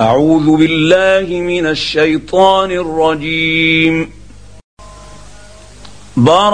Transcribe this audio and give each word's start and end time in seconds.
أعوذ 0.00 0.56
بالله 0.56 1.40
من 1.40 1.66
الشيطان 1.66 2.70
الرجيم. 2.70 4.12
براءة 6.16 6.50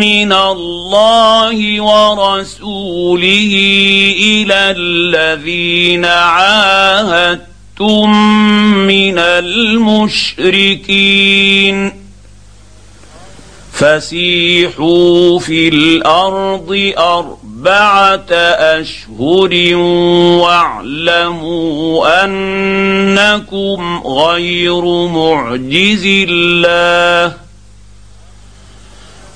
من 0.00 0.32
الله 0.32 1.82
ورسوله 1.82 3.52
إلى 4.20 4.74
الذين 4.76 6.04
عاهدتم 6.04 8.10
من 8.86 9.18
المشركين. 9.18 10.44
فسيحوا 13.72 15.38
في 15.38 15.68
الأرض 15.68 16.92
أربعة 17.66 18.32
أشهر 18.80 19.76
واعلموا 20.44 22.24
أنكم 22.24 24.02
غير 24.06 24.84
معجز 25.06 26.04
الله. 26.06 27.32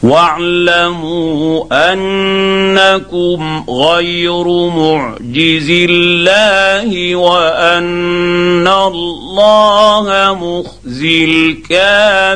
واعلموا 0.03 1.65
أنكم 1.93 3.65
غير 3.71 4.49
معجز 4.69 5.71
الله 5.71 7.17
وأن 7.17 8.69
الله 8.69 10.35
مخزي 10.35 11.25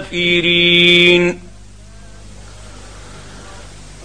الكافرين. 0.09 1.41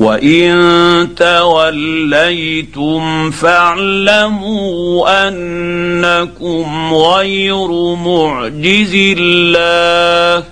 وان 0.00 1.08
توليتم 1.16 3.02
فاعلموا 3.30 5.28
انكم 5.28 6.94
غير 6.94 7.94
معجز 7.94 8.92
الله 9.18 10.44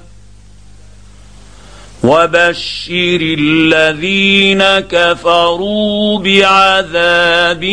وبشر 2.05 3.21
الذين 3.39 4.63
كفروا 4.81 6.19
بعذاب 6.19 7.65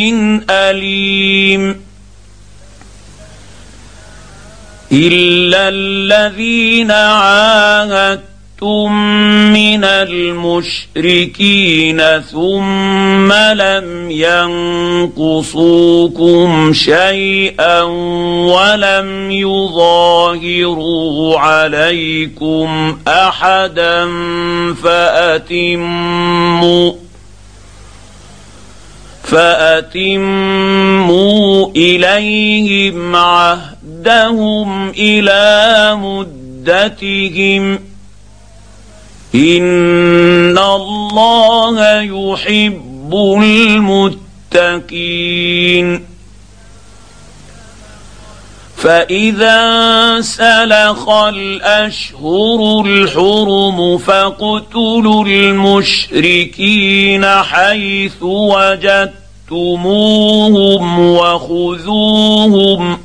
اليم 0.49 1.81
الا 4.91 5.69
الذين 5.69 6.91
عاهدتم 6.91 8.34
من 8.63 9.83
المشركين 9.83 12.01
ثم 12.31 13.33
لم 13.33 14.11
ينقصوكم 15.15 16.73
شيئا 16.73 17.81
ولم 17.81 19.31
يظاهروا 19.31 21.39
عليكم 21.39 22.97
أحدا 23.07 24.05
فأتموا 24.83 26.91
فأتموا 29.23 30.57
إليهم 31.75 33.15
عهدهم 33.15 34.89
إلى 34.89 35.91
مدتهم 35.95 37.79
ان 39.35 40.57
الله 40.57 42.01
يحب 42.01 43.15
المتقين 44.53 46.05
فاذا 48.77 50.21
سلخ 50.21 51.09
الاشهر 51.09 52.81
الحرم 52.85 53.97
فاقتلوا 53.97 55.25
المشركين 55.25 57.25
حيث 57.25 58.21
وجدتموهم 58.21 59.09
وخذوهم 60.99 62.97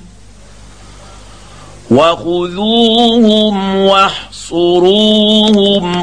وخذوهم 1.91 3.77
واحصروهم 3.85 5.31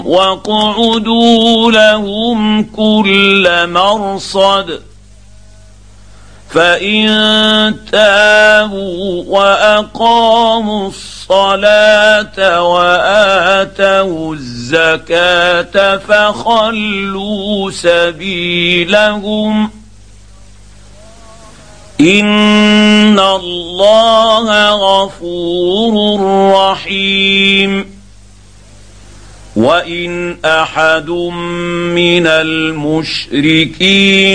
واقعدوا 0.07 1.71
لهم 1.71 2.63
كل 2.63 3.67
مرصد 3.67 4.79
فإن 6.49 7.75
تابوا 7.91 9.23
وأقاموا 9.27 10.87
الصلاة 10.87 12.61
وآتوا 12.63 14.35
الزكاة 14.35 15.97
فخلوا 15.97 17.71
سبيلهم 17.71 19.69
ان 22.01 23.19
الله 23.19 24.71
غفور 24.71 26.19
رحيم 26.53 27.97
وان 29.55 30.37
احد 30.45 31.09
من 31.09 32.27
المشركين 32.27 33.73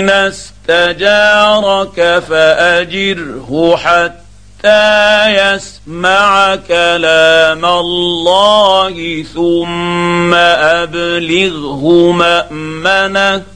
استجارك 0.09 1.95
فاجره 2.29 3.75
حتى 3.77 5.25
يسمع 5.27 6.55
كلام 6.55 7.65
الله 7.65 9.23
ثم 9.33 10.33
ابلغه 10.33 12.11
مامنه 12.11 13.52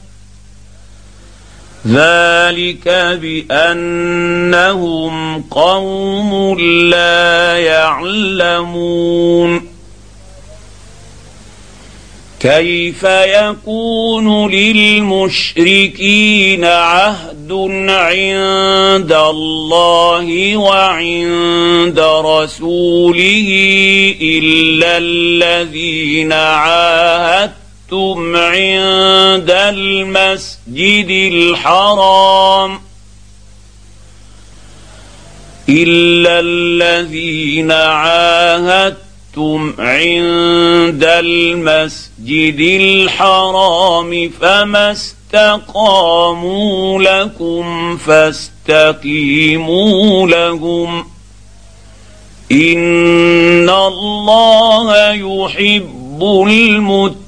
ذلك 1.88 2.88
بانهم 3.22 5.14
قوم 5.50 6.58
لا 6.90 7.58
يعلمون 7.58 8.98
كيف 12.40 13.04
يكون 13.04 14.50
للمشركين 14.50 15.04
عهد 16.64 17.52
عند 17.88 19.12
الله 19.12 20.56
وعند 20.56 22.00
رسوله 22.00 23.48
الا 24.20 24.98
الذين 24.98 26.32
عاهدتم 26.32 27.57
وجدتم 27.92 28.36
عند 28.36 29.50
المسجد 29.50 31.10
الحرام 31.32 32.80
إلا 35.68 36.40
الذين 36.40 37.72
عاهدتم 37.72 38.94
عند 39.78 41.04
المسجد 41.04 42.60
الحرام 42.60 44.30
فما 44.40 44.92
استقاموا 44.92 46.22
لكم 47.02 47.96
فاستقيموا 47.96 49.08
لهم 50.28 51.06
إن 52.52 53.70
الله 53.70 55.12
يحب 55.12 56.22
المتقين 56.48 57.27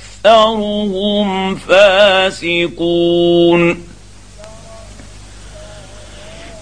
واكثرهم 0.25 1.55
فاسقون 1.55 3.11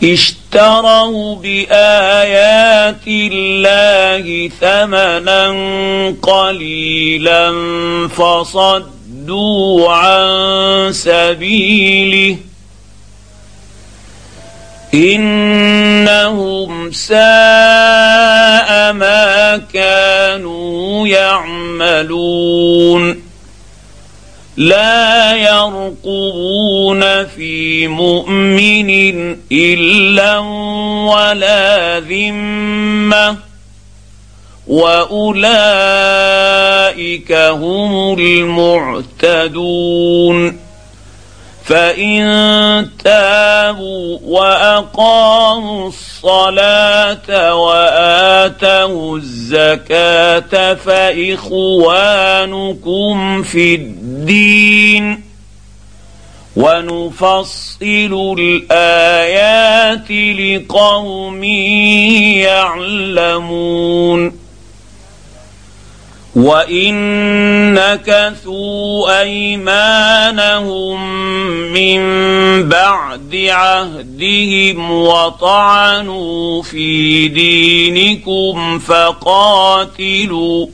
اشتروا 0.03 1.35
بايات 1.35 3.07
الله 3.07 4.49
ثمنا 4.61 5.49
قليلا 6.21 7.51
فصدوا 8.07 9.91
عن 9.91 10.93
سبيله 10.93 12.37
انهم 14.93 16.91
ساء 16.91 17.19
ما 18.93 19.61
كانوا 19.73 21.07
يعملون 21.07 22.49
لا 24.59 25.35
يرقبون 25.35 27.25
في 27.25 27.87
مؤمن 27.87 28.89
إلا 29.51 30.37
ولا 31.07 31.99
ذمة 31.99 33.37
وأولئك 34.67 35.31
هم 37.31 38.19
المعتدون 39.29 39.79
فإن 41.65 42.89
تابوا 43.03 44.19
وأقاموا 44.23 45.87
الصلاه 45.87 46.08
وآتوا 47.33 49.17
الزكاة 49.17 50.73
فإخوانكم 50.73 52.23
في 53.43 53.75
الدين 53.75 55.23
ونفصل 56.55 58.35
الآيات 58.39 60.11
لقوم 60.11 61.43
يعلمون 63.13 64.48
وان 66.39 67.73
نكثوا 67.73 69.21
ايمانهم 69.21 70.99
من 71.73 71.99
بعد 72.69 73.35
عهدهم 73.49 74.91
وطعنوا 74.91 76.61
في 76.61 77.27
دينكم 77.27 78.79
فقاتلوا 78.79 80.67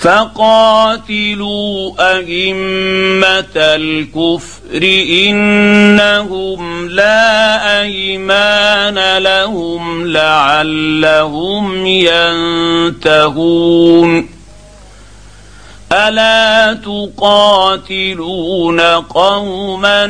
فقاتلوا 0.00 1.92
أئمة 2.16 3.56
الكفر 3.56 4.82
إنهم 5.28 6.88
لا 6.88 7.80
أيمان 7.80 9.18
لهم 9.18 10.06
لعلهم 10.06 11.86
ينتهون. 13.06 14.37
الا 15.92 16.74
تقاتلون 16.84 18.80
قوما 19.00 20.06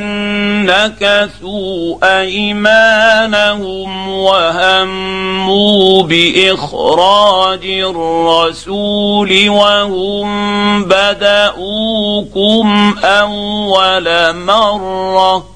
نكثوا 0.67 1.99
ايمانهم 2.21 4.09
وهموا 4.09 6.03
باخراج 6.03 7.65
الرسول 7.67 9.49
وهم 9.49 10.29
بداوكم 10.85 12.69
اول 13.05 14.37
مره 14.37 15.47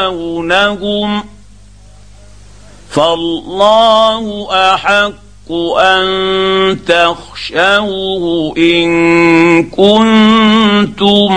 اتخشونهم 0.00 1.24
فالله 2.90 4.48
احق 4.74 5.25
أن 5.78 6.78
تخشوه 6.86 8.54
إن 8.58 9.64
كنتم 9.64 11.32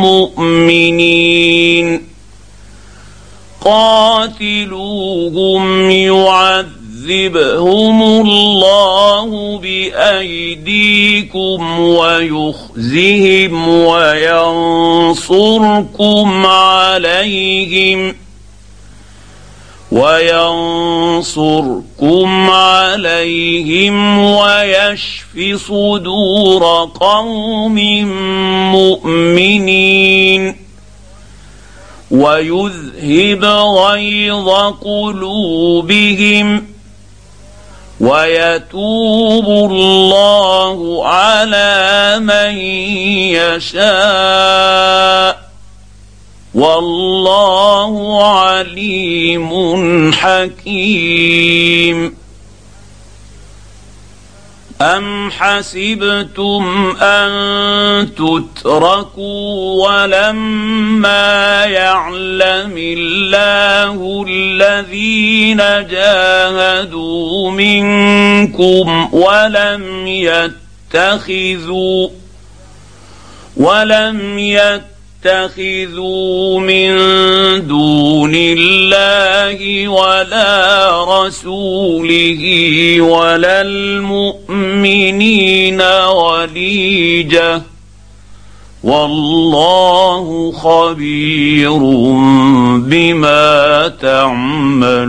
مؤمنين. 0.00 2.08
قاتلوهم 3.64 5.64
يعذبهم 5.90 8.02
الله 8.02 9.58
بأيديكم 9.58 11.58
ويخزهم 11.80 13.68
وينصركم 13.68 15.26
عليهم. 16.46 18.14
وينصركم 21.18 22.50
عليهم 22.50 24.18
ويشف 24.18 25.62
صدور 25.68 26.90
قوم 27.00 27.76
مؤمنين 28.72 30.56
ويذهب 32.10 33.44
غيظ 33.78 34.48
قلوبهم 34.80 36.66
ويتوب 38.00 39.70
الله 39.70 41.06
على 41.06 42.16
من 42.20 42.58
يشاء 43.64 45.47
والله 46.54 48.24
عليم 48.38 49.50
حكيم. 50.12 52.18
أم 54.80 55.30
حسبتم 55.30 56.96
أن 57.00 58.08
تتركوا 58.14 59.88
ولما 59.88 61.64
يعلم 61.64 62.74
الله 62.76 64.24
الذين 64.28 65.56
جاهدوا 65.90 67.50
منكم 67.50 69.14
ولم 69.14 70.06
يتخذوا 70.06 72.08
ولم 73.56 74.38
يتخذوا 74.38 74.97
تتخذوا 75.28 76.60
من 76.60 76.96
دون 77.68 78.32
الله 78.34 79.88
ولا 79.88 81.04
رسوله 81.04 82.42
ولا 83.00 83.60
المؤمنين 83.62 85.02
وليجة. 86.06 87.62
والله 88.84 90.52
خبير 90.52 91.78
بما 92.78 93.88
تعملون. 94.02 95.08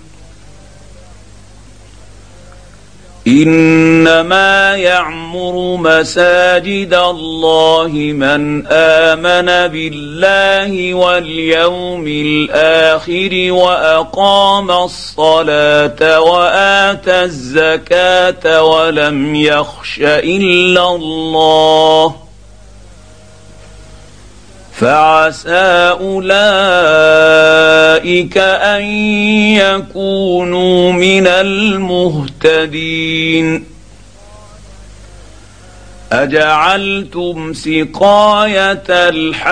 إنما 3.27 4.75
يعمر 4.75 5.77
مساجد 5.77 6.93
الله 6.93 7.87
من 7.93 8.67
آمن 8.67 9.71
بالله 9.71 10.93
واليوم 10.93 12.07
الآخر 12.07 13.51
وأقام 13.51 14.71
الصلاة 14.71 16.21
واتى 16.21 17.23
الزكاة 17.23 18.63
ولم 18.63 19.35
يخش 19.35 19.99
إلا 20.01 20.95
الله 20.95 22.30
فعسى 24.81 25.95
أولئك 26.01 26.37
أن 28.37 28.81
يكونوا 29.61 30.91
من 30.91 31.27
المهتدين. 31.27 32.85
أجعلتم 36.11 37.53
سقاية 37.53 38.83
الحاج 38.89 39.51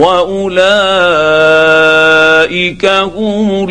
واولئك 0.00 0.86
هم 2.86 3.68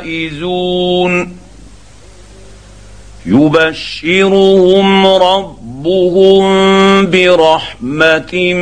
الفائزون 0.00 1.36
يبشرهم 3.26 5.06
ربهم 5.06 6.46
برحمه 7.10 8.54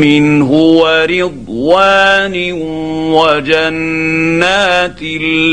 منه 0.00 0.52
ورضوان 0.52 2.52
وجنات 3.12 5.02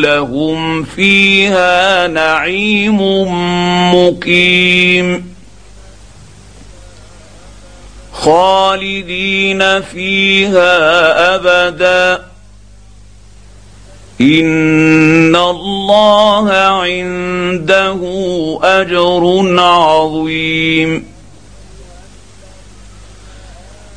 لهم 0.03 0.83
فيها 0.83 2.07
نعيم 2.07 2.97
مقيم 3.95 5.33
خالدين 8.24 9.82
فيها 9.82 10.75
أبدا. 11.36 12.25
إن 14.22 15.36
الله 15.36 16.51
عنده 16.51 18.00
أجر 18.63 19.56
عظيم. 19.60 21.13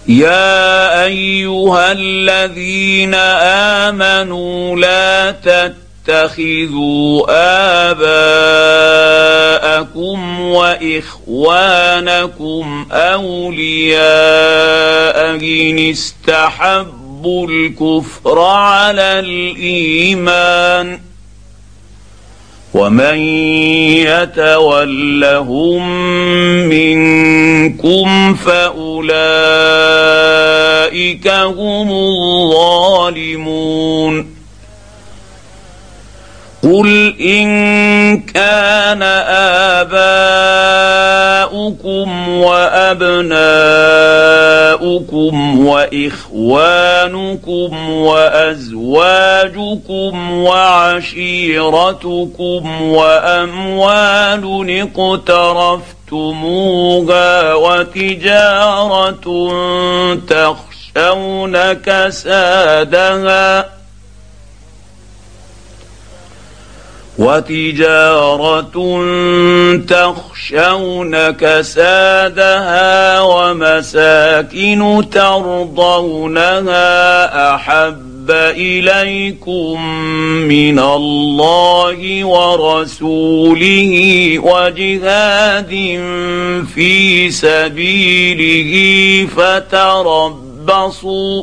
يا 0.09 1.04
أيها 1.04 1.92
الذين 1.92 3.14
آمنوا 3.85 4.76
لا 4.76 5.30
تتقوا 5.30 5.86
تتخذوا 6.06 7.26
آباءكم 9.56 10.40
وإخوانكم 10.40 11.66
أولياء 12.92 13.96
إن 15.34 15.78
استحبوا 15.78 17.48
الكفر 17.48 18.38
على 18.40 19.18
الإيمان 19.18 21.00
ومن 22.75 23.18
يتولهم 24.06 25.88
منكم 26.68 28.34
فأولئك 28.34 28.96
هم 31.28 31.90
الظالمون 32.52 33.56
قل 36.66 37.14
ان 37.20 37.46
كان 38.20 39.02
اباؤكم 41.46 42.28
وابناؤكم 42.28 43.26
واخوانكم 45.66 47.11
وازواجكم 47.90 49.32
وعشيرتكم 50.32 51.23
واموال 52.82 54.80
اقترفتموها 54.99 57.54
وتجاره 57.54 59.11
تخشون 60.28 61.73
كسادها 61.73 63.75
وتجارة 67.18 68.73
تخشون 69.88 71.30
كسادها 71.30 73.20
ومساكن 73.20 75.04
ترضونها 75.12 76.85
أحب 77.54 78.30
إليكم 78.30 79.87
من 80.49 80.78
الله 80.78 82.25
ورسوله 82.25 83.92
وجهاد 84.38 85.70
في 86.75 87.30
سبيله 87.30 88.73
فتربصوا 89.37 91.42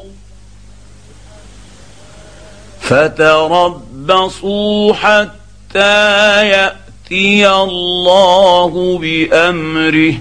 فتربصوا 4.03 4.93
حتى 4.93 5.42
حتى 5.73 6.47
يأتي 6.47 7.49
الله 7.49 8.97
بأمره. 9.01 10.15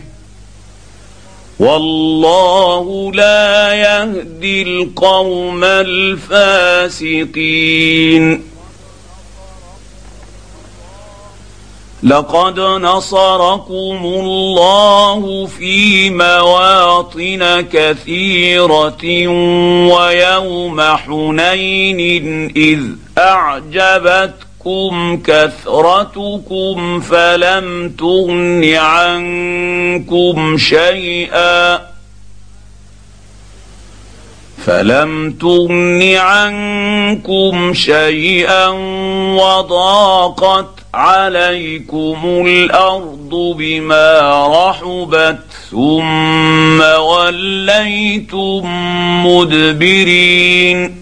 والله 1.59 3.12
لا 3.12 3.75
يهدي 3.75 4.62
القوم 4.62 5.64
الفاسقين. 5.64 7.23
لقد 12.02 12.61
نصركم 12.61 14.00
الله 14.04 15.47
في 15.47 16.11
مواطن 16.11 17.61
كثيرة 17.73 19.28
ويوم 19.88 20.80
حنين 20.80 22.50
إذ 22.56 22.80
أعجبتكم 23.18 24.51
تغركم 24.64 25.23
كثرتكم 25.26 27.00
فلم 27.00 27.95
تغن 27.99 28.75
عنكم 28.75 30.57
شيئا 30.59 31.81
فلم 34.66 35.33
تغن 35.40 36.14
عنكم 36.14 37.75
شيئا 37.75 38.69
وضاقت 39.37 40.69
عليكم 40.95 42.45
الأرض 42.47 43.54
بما 43.59 44.47
رحبت 44.47 45.40
ثم 45.71 46.81
وليتم 46.81 48.62
مدبرين 49.26 51.01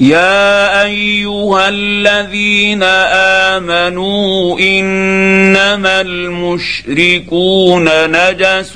يا 0.00 0.82
أيها 0.82 1.68
الذين 1.68 2.82
آمنوا 3.52 4.58
إنما 4.60 6.00
المشركون 6.00 7.88
نجس 8.10 8.72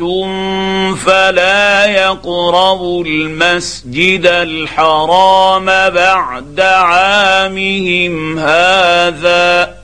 فلا 1.06 1.86
يقربوا 1.86 3.04
المسجد 3.04 4.26
الحرام 4.26 5.64
بعد 5.66 6.60
عامهم 6.60 8.38
هذا. 8.38 9.74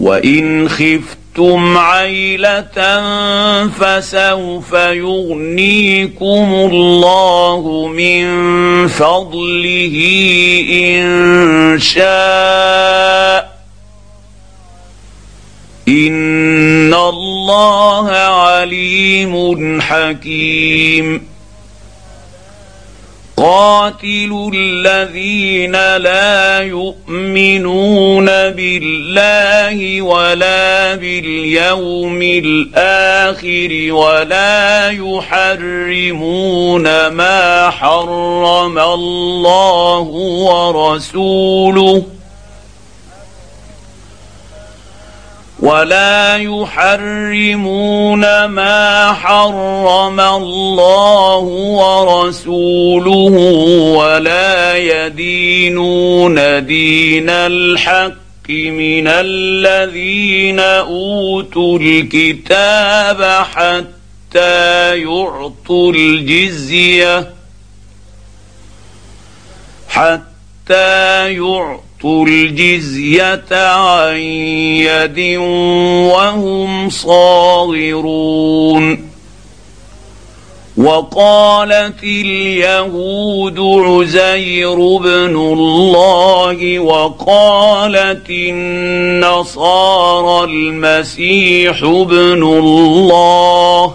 وإن 0.00 0.68
خفت 0.68 1.23
خفتم 1.34 1.78
عيله 1.78 3.68
فسوف 3.68 4.72
يغنيكم 4.72 6.54
الله 6.72 7.88
من 7.88 8.24
فضله 8.88 9.96
ان 10.70 11.78
شاء 11.80 13.54
ان 15.88 16.94
الله 16.94 18.10
عليم 18.10 19.80
حكيم 19.80 21.33
قاتلوا 23.44 24.50
الذين 24.54 25.72
لا 25.96 26.60
يؤمنون 26.60 28.26
بالله 28.26 30.02
ولا 30.02 30.94
باليوم 30.94 32.22
الآخر 32.22 33.92
ولا 33.92 34.90
يحرمون 34.90 36.26
ما 37.06 37.70
حرم 37.70 38.78
الله 38.78 40.00
ورسوله 40.48 42.02
ولا 45.64 46.36
يحرمون 46.36 48.20
ما 48.44 49.12
حرم 49.12 50.20
الله 50.20 51.38
ورسوله 51.80 53.34
ولا 53.96 54.76
يدينون 54.76 56.66
دين 56.66 57.30
الحق 57.30 58.50
من 58.50 59.08
الذين 59.08 60.60
أوتوا 60.60 61.78
الكتاب 61.78 63.44
حتى 63.54 64.98
يعطوا 64.98 65.92
الجزية 65.92 67.30
حتى 69.88 71.32
يعطوا 71.32 71.93
الجزيه 72.04 73.44
عن 73.52 74.16
يد 74.16 75.38
وهم 76.10 76.90
صاغرون 76.90 78.44
وقالت 80.76 82.02
اليهود 82.02 83.60
عزير 83.60 84.74
بن 84.96 85.36
الله 85.36 86.78
وقالت 86.78 88.30
النصارى 88.30 89.64
المسيح 90.44 91.82
ابن 91.82 92.42
الله 92.42 93.94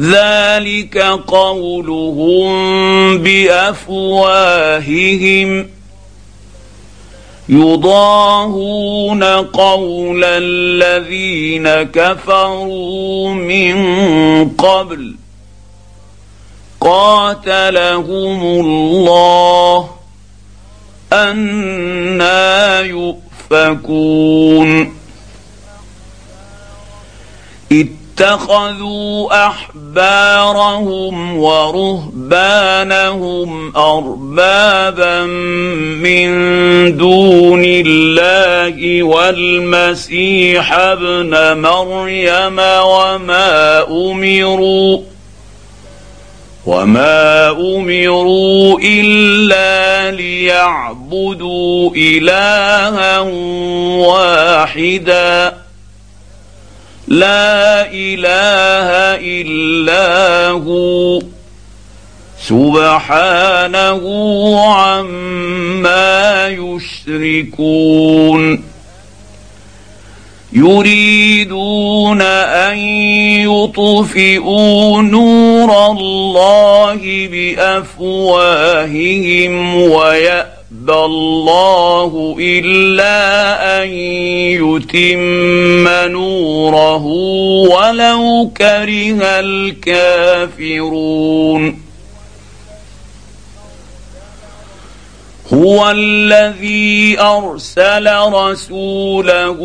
ذلك 0.00 0.98
قولهم 1.26 2.48
بافواههم 3.18 4.56
يضاهون 7.48 9.24
قول 9.24 10.24
الذين 10.24 11.68
كفروا 11.82 13.34
من 13.34 13.74
قبل. 14.48 15.14
قاتلهم 16.80 18.42
الله 18.42 19.90
أنا 21.12 22.80
يؤفكون. 23.50 24.96
اتخذوا 28.20 29.46
أحبارهم 29.46 31.38
ورهبانهم 31.38 32.46
أربابا 33.76 35.24
من 36.00 36.26
دون 36.96 37.62
الله 37.64 39.02
والمسيح 39.02 40.72
ابن 40.72 41.60
مريم 41.60 42.58
وما 42.58 43.84
أمروا 43.90 45.00
وما 46.66 47.50
أمروا 47.50 48.78
إلا 48.82 50.10
ليعبدوا 50.10 51.90
إلها 51.96 53.18
واحدا 53.98 55.65
لا 57.08 57.92
إله 57.92 59.18
إلا 59.22 60.50
هو. 60.50 61.20
سبحانه 62.48 64.02
عما 64.74 66.48
يشركون. 66.48 68.64
يريدون 70.52 72.22
أن 72.22 72.78
يطفئوا 73.48 75.02
نور 75.02 75.90
الله 75.90 77.28
بأفواههم 77.32 79.54
ويأتون 79.90 80.55
يأبى 80.86 81.04
الله 81.04 82.36
إلا 82.40 83.82
أن 83.82 83.88
يتم 84.62 85.88
نوره 86.12 87.04
ولو 87.70 88.50
كره 88.56 89.22
الكافرون. 90.50 91.62
هو 95.52 95.90
الذي 95.90 97.20
أرسل 97.20 98.06
رسوله 98.32 99.58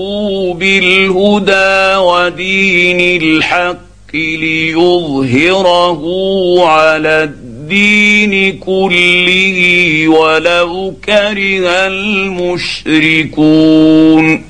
بالهدى 0.53 1.95
ودين 1.97 3.21
الحق 3.21 4.15
ليظهره 4.15 6.03
على 6.67 7.23
الدين 7.23 7.40
الدين 7.71 8.59
كله 8.59 10.07
ولو 10.07 10.95
كره 11.05 11.87
المشركون. 12.67 14.45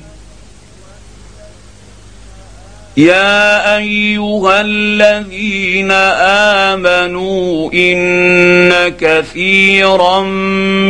يا 2.96 3.76
أيها 3.76 4.60
الذين 4.60 5.90
آمنوا 6.70 7.72
إن 7.72 8.88
كثيرا 8.88 10.20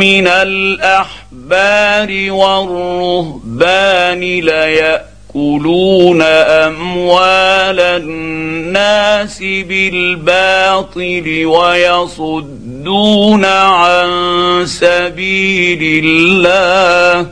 من 0.01 0.27
الأحبار 0.27 2.09
والرهبان 2.31 4.19
ليأتون 4.19 5.12
يأكلون 5.35 6.21
أموال 6.21 7.79
الناس 7.79 9.39
بالباطل 9.39 11.45
ويصدون 11.45 13.45
عن 13.45 14.63
سبيل 14.65 16.05
الله. 16.05 17.31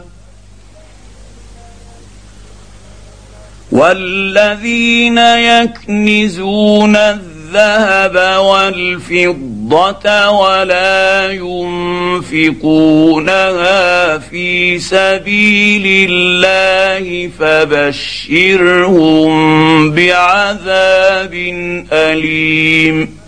والذين 3.72 5.18
يكنزون 5.18 6.98
الذهب 7.52 8.16
والفضة 8.44 10.30
ولا 10.30 11.32
ينفقونها 12.22 12.98
في 14.18 14.80
سبيل 14.80 16.10
الله 16.12 17.30
فبشرهم 17.40 18.92
بعذاب 19.92 21.34
أليم. 21.92 23.21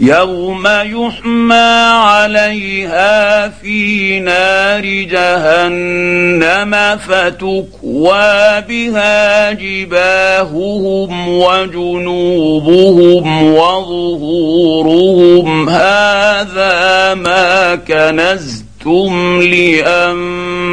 يوم 0.00 0.66
يحمى 0.66 1.92
عليها 1.94 3.48
في 3.48 4.20
نار 4.20 4.86
جهنم 4.86 6.98
فتكوى 6.98 8.60
بها 8.68 9.52
جباههم 9.52 11.28
وجنوبهم 11.28 13.26
وظهورهم 13.54 15.68
هذا 15.68 17.14
ما 17.14 17.74
كنزتم 17.74 19.42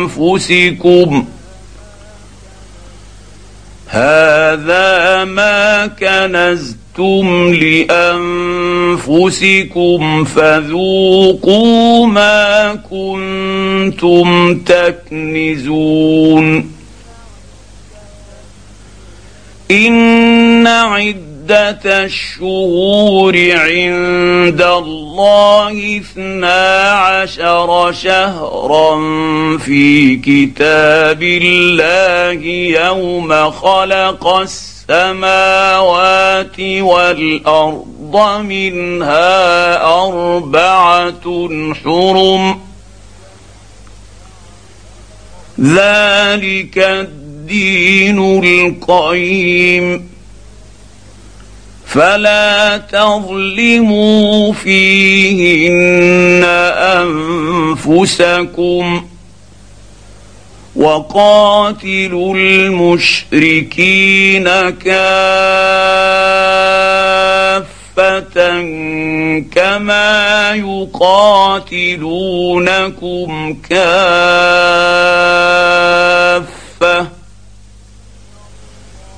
لانفسكم 0.10 1.26
هذا 3.88 5.24
ما 5.24 5.88
كنزتم 5.88 6.85
كنتم 6.96 7.54
لانفسكم 9.04 10.24
فذوقوا 10.24 12.08
ما 12.08 12.76
كنتم 12.90 14.60
تكنزون 14.60 15.96
ان 19.72 20.68
عده 20.68 22.06
الشهور 22.06 23.36
عند 23.52 24.62
الله 24.62 25.98
اثنا 26.02 26.92
عشر 26.92 27.92
شهرا 27.92 28.98
في 29.58 30.16
كتاب 30.16 31.24
الله 31.24 32.44
يوم 32.80 33.52
خلق 33.52 34.28
السماء 34.28 34.75
السماوات 34.90 36.60
والأرض 36.60 38.42
منها 38.42 39.84
أربعة 39.84 41.50
حرم. 41.84 42.60
ذلك 45.62 46.78
الدين 46.78 48.44
القيم. 48.44 50.10
فلا 51.86 52.78
تظلموا 52.78 54.54
فيهن 54.54 56.44
أنفسكم. 57.88 59.08
وقاتلوا 60.86 62.36
المشركين 62.36 63.90
كافة 64.70 65.06
كما 69.56 70.52
يقاتلونكم 70.54 71.98
كافة. 73.70 73.96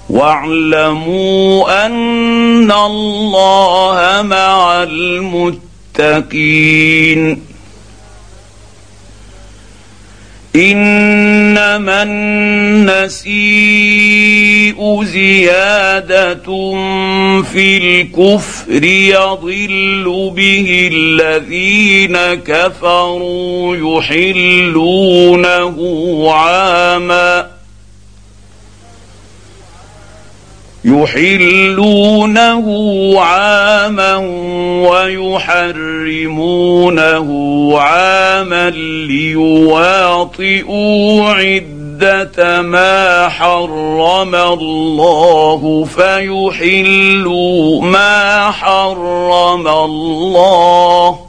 واعلموا 0.10 1.86
أن 1.86 2.72
الله 2.72 4.22
مع 4.22 4.84
المتقين. 5.94 6.38
إنما 10.58 12.04
النسيء 12.04 13.38
زيادة 15.04 16.46
في 17.42 17.78
الكفر 17.78 18.84
يضل 18.84 20.32
به 20.36 20.90
الذين 20.94 22.18
كفروا 22.34 23.76
يحلونه 23.76 25.78
عاما 26.34 27.47
يحلونه 30.88 32.66
عاما 33.20 34.16
ويحرمونه 34.90 36.50
عاما 37.80 38.70
ليواطئوا 39.10 40.54
عدة 41.30 42.62
ما 42.62 43.30
حرم 43.30 44.36
الله 44.36 45.88
فيحلوا 45.96 47.82
ما 47.82 48.52
حرم 48.52 49.68
الله. 49.68 51.27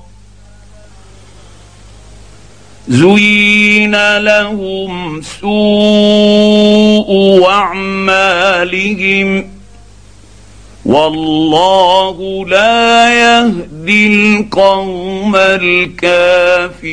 زين 2.89 4.19
لهم 4.19 5.21
سوء 5.41 7.09
اعمالهم 7.49 9.45
والله 10.85 12.47
لا 12.49 13.11
يهدي 13.15 14.07
القوم 14.07 15.37
الكافرين 15.37 16.89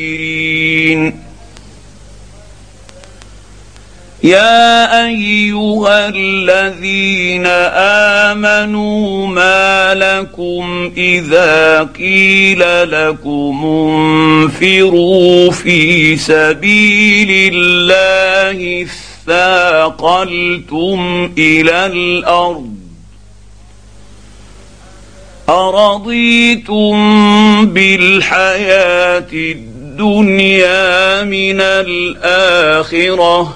يا 4.22 5.06
أيها 5.06 6.08
الذين 6.08 7.46
آمنوا 8.26 9.26
ما 9.26 9.94
لكم 9.94 10.92
إذا 10.96 11.82
قيل 11.98 12.60
لكم 12.90 13.64
انفروا 13.64 15.50
في 15.50 16.16
سبيل 16.16 17.54
الله 17.54 18.86
اثاقلتم 19.28 20.98
إلى 21.38 21.86
الأرض 21.86 22.74
أرضيتم 25.48 26.96
بالحياة 27.66 29.32
الدنيا 29.32 31.22
من 31.22 31.60
الآخرة 31.60 33.55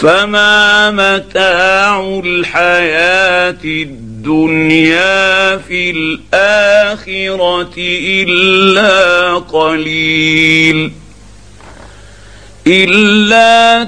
فما 0.00 0.90
متاع 0.90 2.20
الحياة 2.24 3.58
الدنيا 3.64 5.56
في 5.56 5.90
الاخره 5.90 7.74
الا 7.78 9.34
قليل 9.34 10.92
الا 12.66 13.84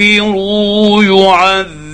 تنفروا 0.00 1.02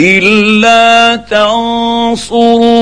إلا 0.00 1.16
تنصروه 1.30 2.74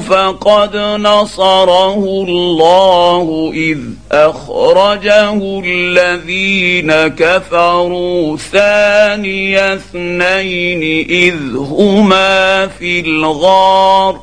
فقد 0.00 0.76
نصره 0.76 2.24
الله 2.28 3.52
إذ 3.54 3.78
أخرجه 4.12 5.60
الذين 5.64 6.92
كفروا 6.92 8.36
ثاني 8.36 9.74
اثنين 9.74 11.06
إذ 11.10 11.56
هما 11.56 12.66
في 12.66 13.00
الغار 13.00 14.20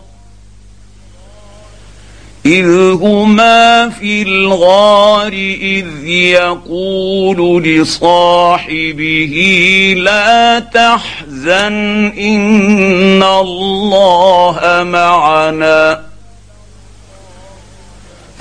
إذ 2.45 2.69
هما 3.01 3.89
في 3.89 4.21
الغار 4.21 5.33
إذ 5.61 6.07
يقول 6.07 7.63
لصاحبه 7.63 9.33
لا 9.97 10.59
تحزن 10.59 11.26
ان 11.45 13.23
الله 13.23 14.59
معنا 14.83 16.07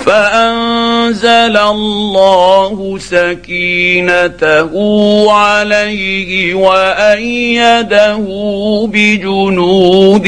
فانزل 0.07 1.57
الله 1.57 2.99
سكينته 2.99 4.73
عليه 5.33 6.55
وايده 6.55 8.17
بجنود 8.87 10.27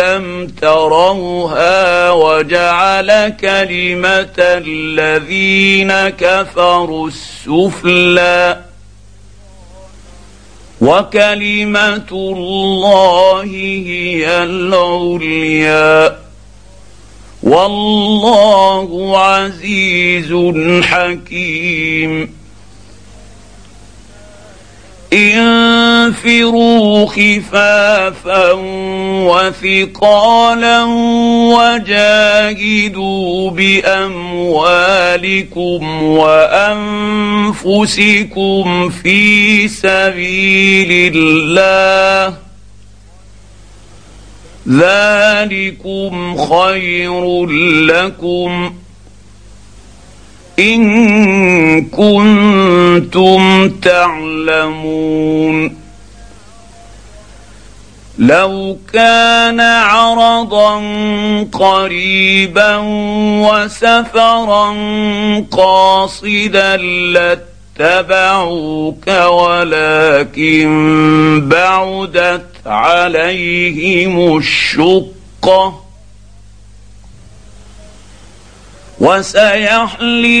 لم 0.00 0.46
تروها 0.60 2.10
وجعل 2.10 3.28
كلمه 3.28 4.38
الذين 4.38 5.92
كفروا 6.08 7.08
السفلى 7.08 8.73
وكلمة 10.80 12.08
الله 12.12 13.42
هي 13.44 14.42
العليا. 14.42 16.18
والله 17.42 19.18
عزيز 19.18 20.52
حكيم. 20.84 22.43
انفروا 25.14 27.06
خفافا 27.06 28.52
وثقالا 29.30 30.84
وجاهدوا 31.54 33.50
بأموالكم 33.50 34.72
وأنفسكم 36.02 37.54
في 38.90 39.68
سبيل 39.68 41.12
الله. 41.16 42.36
ذلكم 44.68 46.36
خير 46.36 47.46
لكم. 47.86 48.74
إن 50.58 51.84
كنتم 51.84 53.68
تعلمون. 53.68 55.04
لو 58.18 58.78
كان 58.92 59.60
عرضا 59.60 60.76
قريبا 61.52 62.76
وسفرا 63.46 64.74
قاصدا 65.50 66.76
لاتبعوك 67.76 69.08
ولكن 69.08 70.68
بعدت 71.48 72.46
عليهم 72.66 74.36
الشقة. 74.36 75.83
وسيحلفون 79.00 80.38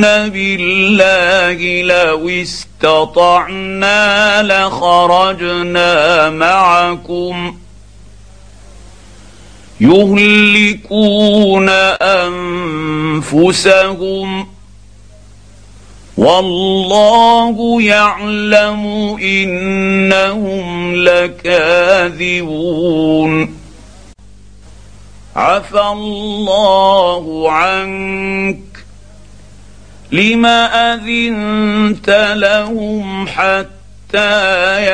بالله 0.00 1.82
لو 1.82 2.28
استطعنا 2.28 4.02
لخرجنا 4.42 6.30
معكم 6.30 7.56
يهلكون 9.80 11.68
أنفسهم 13.28 14.46
والله 16.16 17.82
يعلم 17.82 18.86
إنهم 19.22 20.94
لكاذبون 20.96 22.46
عفى 25.36 25.80
الله 25.80 27.52
عنك 27.52 28.84
لم 30.12 30.46
أذنت 30.46 32.32
لهم 32.36 33.28
حتى 33.28 33.76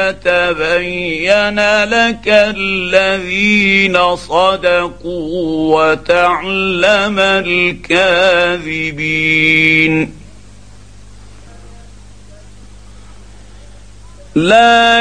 يتبين 0.09 1.85
لك 1.85 2.27
الذين 2.27 4.17
صدقوا 4.17 5.83
وتعلم 5.83 7.19
الكاذبين. 7.19 8.93
لا 14.35 15.01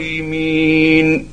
بالظالمين 0.00 1.28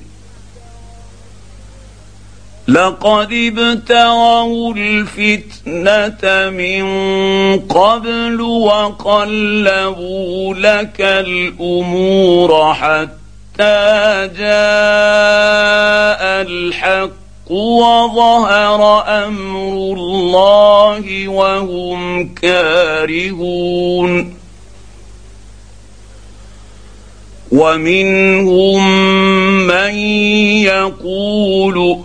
لقد 2.67 3.33
ابتغوا 3.33 4.73
الفتنة 4.77 6.49
من 6.49 6.85
قبل 7.59 8.41
وقلبوا 8.41 9.33
لك 10.53 11.01
الأمور 11.01 12.73
حتى 12.73 14.29
جاء 14.37 14.41
الحق 16.41 17.51
وظهر 17.51 19.03
أمر 19.25 19.95
الله 19.97 21.27
وهم 21.27 22.29
كارهون. 22.33 24.36
ومنهم 27.51 28.87
من 29.67 29.95
يقول 30.65 32.03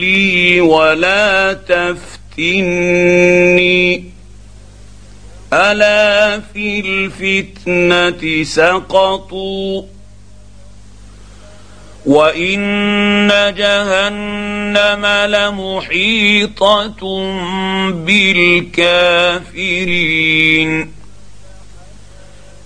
لي 0.00 0.60
ولا 0.60 1.52
تفتني. 1.52 3.04
ألا 5.52 6.40
في 6.40 6.80
الفتنة 6.80 8.44
سقطوا؟ 8.44 9.82
وإن 12.06 13.28
جهنم 13.56 15.06
لمحيطة 15.06 17.00
بالكافرين. 17.90 19.04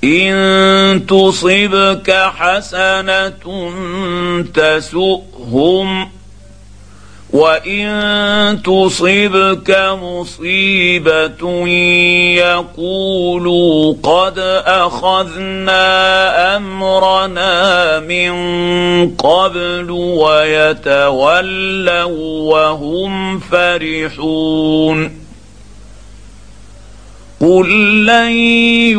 إن 0.05 1.07
تصبك 1.07 2.11
حسنة 2.11 3.73
تسؤهم 4.55 6.09
وإن 7.33 8.63
تصبك 8.65 9.97
مصيبة 10.03 11.69
يقولوا 12.39 13.95
قد 14.03 14.39
أخذنا 14.67 15.77
أمرنا 16.57 18.01
من 18.01 18.33
قبل 19.17 19.91
ويتولوا 19.91 21.29
وهم 22.55 23.41
فرحون. 23.41 25.28
قل 27.41 28.07
لن 28.07 28.33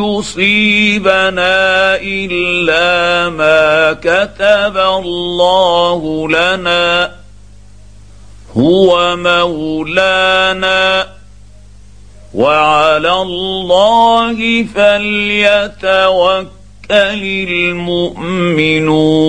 يصيبنا 0.00 1.96
الا 1.96 3.28
ما 3.28 3.92
كتب 3.92 4.76
الله 4.76 6.28
لنا 6.28 7.12
هو 8.56 9.16
مولانا 9.16 11.08
وعلى 12.34 13.12
الله 13.12 14.64
فليتوكل 14.74 16.48
المؤمنون 18.58 19.20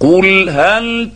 قل 0.00 0.48
هل 0.50 1.10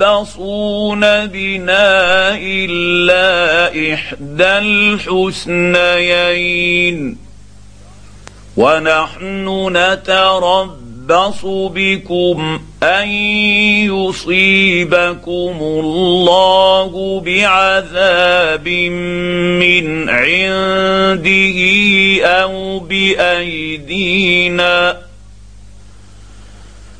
تربصون 0.00 1.26
بنا 1.26 2.36
الا 2.36 3.68
إحدى 3.94 4.58
الحسنيين. 5.38 7.18
ونحن 8.56 9.68
نتربص 9.76 11.40
بكم 11.44 12.60
أن 12.82 13.08
يصيبكم 13.88 15.56
الله 15.60 17.20
بعذاب 17.20 18.68
من 19.62 20.08
عنده 20.08 21.58
أو 22.24 22.78
بأيدينا. 22.78 24.24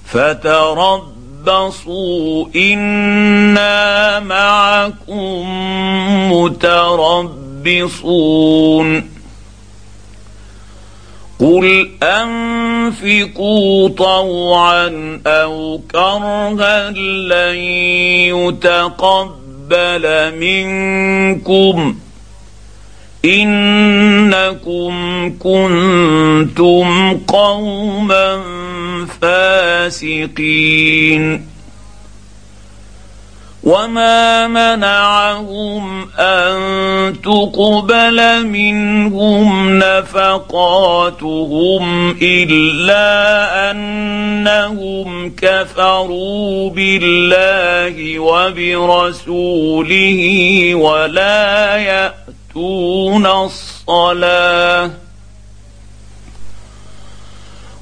فتربصوا 0.06 1.13
أنا 2.56 4.20
معكم 4.20 5.44
متربصون. 6.32 7.94
قل 11.40 11.90
انفقوا 12.02 13.88
طوعا 13.88 15.20
أو 15.26 15.80
كرها 15.90 16.90
لن 16.90 17.56
يتقبل 18.34 20.04
منكم 20.38 21.96
انكم 23.24 24.94
كنتم 25.38 27.18
قوما 27.26 28.53
فاسقين 29.22 30.74
وما 33.64 34.46
منعهم 34.48 36.08
ان 36.18 37.14
تقبل 37.22 38.46
منهم 38.46 39.78
نفقاتهم 39.78 41.24
الا 42.22 43.70
انهم 43.70 45.34
كفروا 45.36 46.70
بالله 46.70 48.18
وبرسوله 48.18 50.14
ولا 50.74 51.76
ياتون 51.76 53.26
الصلاه 53.26 54.90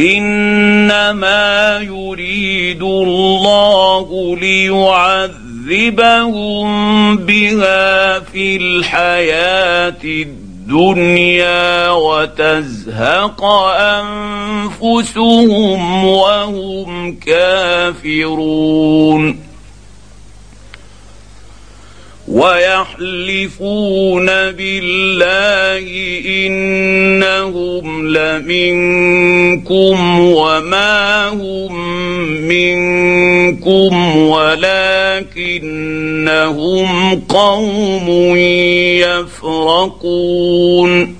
إنما 0.00 1.78
يريد 1.82 2.82
الله 2.82 4.36
ليعذبهم 4.40 5.48
بها 7.16 8.18
في 8.18 8.56
الحياة 8.56 10.04
الدنيا 10.04 11.90
وتزهق 11.90 13.44
أنفسهم 14.84 16.04
وهم 16.04 17.16
كافرون. 18.06 18.28
ويحلفون 22.30 24.26
بالله 24.26 25.88
إنهم 26.46 28.08
لمنكم 28.08 29.96
وما 30.20 31.28
هم 31.28 31.72
منكم 32.48 34.16
ولكنهم 34.16 35.68
قوم 37.20 38.36
يفرقون. 39.56 41.18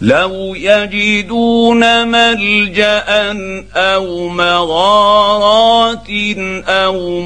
لو 0.00 0.54
يجدون 0.54 2.08
ملجأ 2.08 3.04
أو 3.76 4.28
مغارات 4.28 6.08
أو 6.68 7.20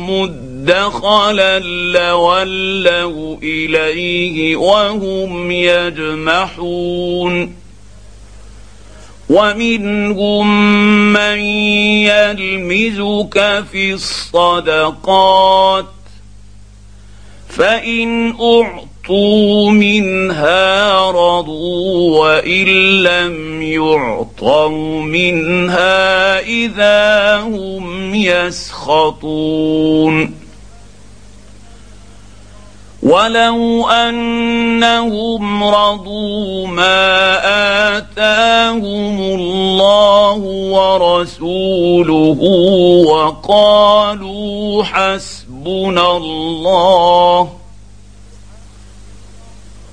مدخلا 0.61 1.59
لولوا 1.59 3.37
إليه 3.43 4.57
وهم 4.57 5.51
يجمحون. 5.51 6.91
ومنهم 9.31 10.73
من 11.13 11.39
يلمزك 12.11 13.65
في 13.73 13.93
الصدقات 13.93 15.87
فإن 17.49 18.35
أعطوا 18.41 19.71
منها 19.71 21.11
رضوا 21.11 22.19
وإن 22.21 22.67
لم 23.03 23.63
يعطوا 23.63 25.03
منها 25.03 26.41
إذا 26.41 27.37
هم 27.37 28.15
يسخطون. 28.15 29.61
ولو 33.03 33.89
انهم 33.89 35.65
رضوا 35.65 36.67
ما 36.67 37.39
اتاهم 37.99 39.21
الله 39.21 40.37
ورسوله 40.77 42.41
وقالوا 43.07 44.85
حسبنا 44.85 46.17
الله 46.17 47.49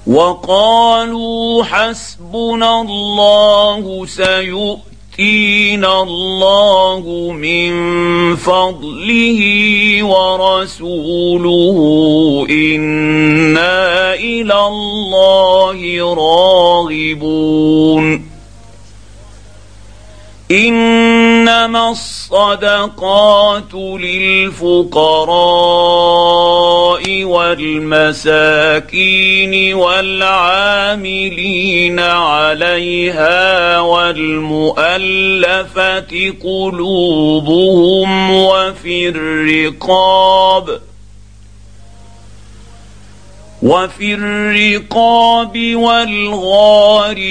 وقالوا 0.07 1.63
حسبنا 1.63 2.81
الله 2.81 4.05
سيؤتينا 5.17 6.01
الله 6.01 7.31
من 7.33 7.71
فضله 8.35 9.39
ورسوله 10.03 11.77
إنا 12.49 14.13
إلى 14.13 14.67
الله 14.67 15.77
كاذبون 17.17 18.36
إنما 20.51 21.89
الصدقات 21.89 23.73
للفقراء 23.73 25.23
والمساكين 27.23 28.93
والعاملين 29.73 31.19
عليها 31.99 33.79
والمؤلفة 33.79 34.83
قلوبهم 36.43 38.31
وفي 38.31 39.09
الرقاب 39.09 40.79
وفي 43.61 44.13
الرقاب 44.13 45.75
والغارمين 45.75 47.29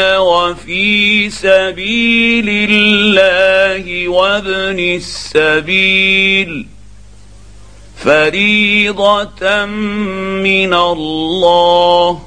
وفي 0.00 1.30
سبيل 1.30 2.48
الله 2.48 4.08
وابن 4.08 4.78
السبيل 4.78 6.66
فريضة 7.96 9.64
من 10.44 10.74
الله 10.74 12.22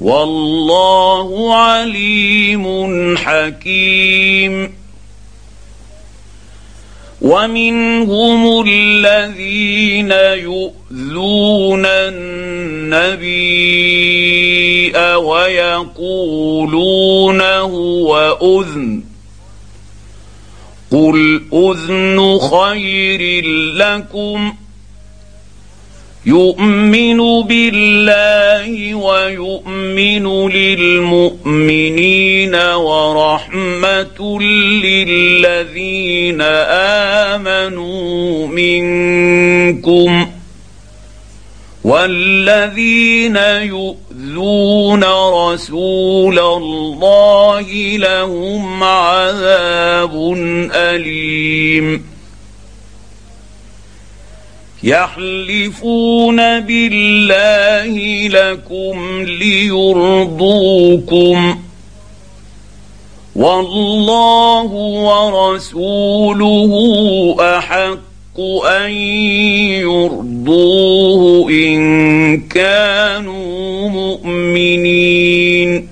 والله 0.00 1.54
عليم 1.56 3.16
حكيم 3.18 4.81
ومنهم 7.22 8.64
الذين 8.68 10.12
يؤذون 10.12 11.86
النبي 11.86 13.62
ويقولون 15.16 16.60
هو 17.40 18.38
أذن. 18.42 19.02
قل 20.92 21.42
أذن 21.52 22.38
خير 22.38 23.44
لكم 23.74 24.54
يؤمن 26.26 27.42
بالله 27.42 28.94
ويؤمن 28.94 30.50
للمؤمنين 30.50 32.54
ورحمة 32.54 34.40
للذين 34.84 36.40
آمنوا 37.32 38.46
منكم 38.46 40.26
والذين 41.84 43.36
يؤذون 43.62 45.04
رسول 45.34 46.38
الله 46.38 47.66
لهم 47.96 48.84
عذاب 48.84 50.14
أليم. 50.74 52.11
يحلفون 54.84 56.60
بالله 56.60 58.28
لكم 58.28 59.22
ليرضوكم. 59.22 60.38
والله 63.36 64.70
ورسوله 65.02 66.72
أحق 67.40 68.40
أن 68.66 68.90
يرضوه 69.80 71.50
إن 71.50 72.40
كانوا 72.40 73.88
مؤمنين. 73.88 75.91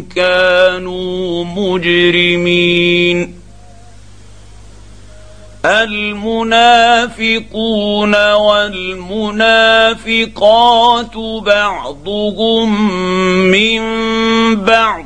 كانوا 0.02 1.44
مجرمين. 1.44 3.33
المنافقون 5.64 7.34
والمنافقات 8.32 9.56
بعضهم 11.46 12.90
من 13.50 13.80
بعض 14.64 15.04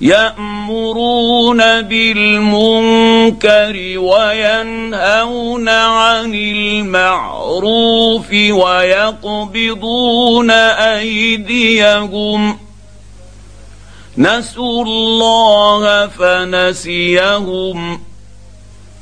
يأمرون 0.00 1.82
بالمنكر 1.82 3.74
وينهون 3.98 5.68
عن 5.68 6.34
المعروف 6.34 8.32
ويقبضون 8.50 10.50
أيديهم 10.50 12.58
نسوا 14.18 14.84
الله 14.84 16.06
فنسيهم 16.06 18.00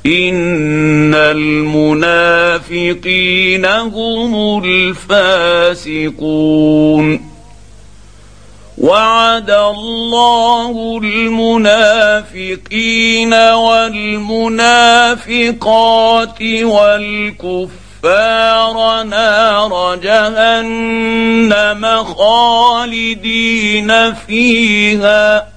ان 0.05 1.13
المنافقين 1.15 2.45
هم 3.65 4.63
الفاسقون 4.63 6.25
وعد 8.77 9.49
الله 9.49 10.99
المنافقين 11.03 13.33
والمنافقات 13.33 14.31
والكفار 16.41 17.85
الكفار 18.05 19.03
نار 19.03 19.95
جهنم 19.95 22.03
خالدين 22.03 24.13
فيها 24.13 25.47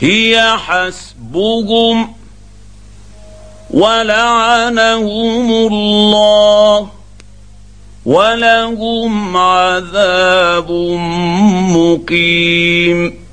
هي 0.00 0.56
حسبهم 0.58 2.14
ولعنهم 3.70 5.50
الله 5.50 6.88
ولهم 8.06 9.36
عذاب 9.36 10.70
مقيم. 11.76 13.24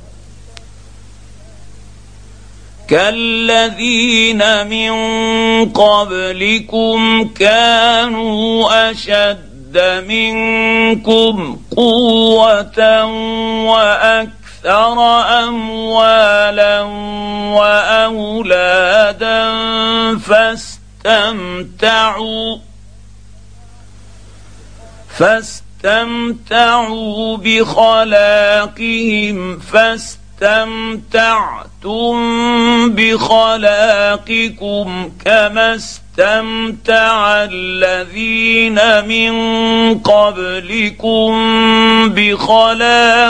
كالذين 2.92 4.68
من 4.68 4.92
قبلكم 5.70 7.30
كانوا 7.40 8.92
أشد 8.92 10.04
منكم 10.08 11.58
قوة 11.78 13.06
وأكثر 13.66 14.41
اموالا 15.48 16.82
وأولادا 17.58 19.42
فاستمتعوا 21.06 22.58
فاستمتعوا 25.82 27.38
بخلاقهم 27.38 29.38
فاستمتعتم 30.42 32.16
بخلاقكم 32.96 34.48
كما 35.26 35.76
استمتع 35.76 37.44
الذين 37.52 39.06
من 39.08 39.34
قبلكم 40.00 41.32
بخلاقهم 42.10 43.30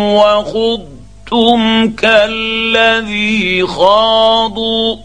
وخضتم 0.00 1.90
كالذي 1.90 3.66
خاضوا. 3.66 4.96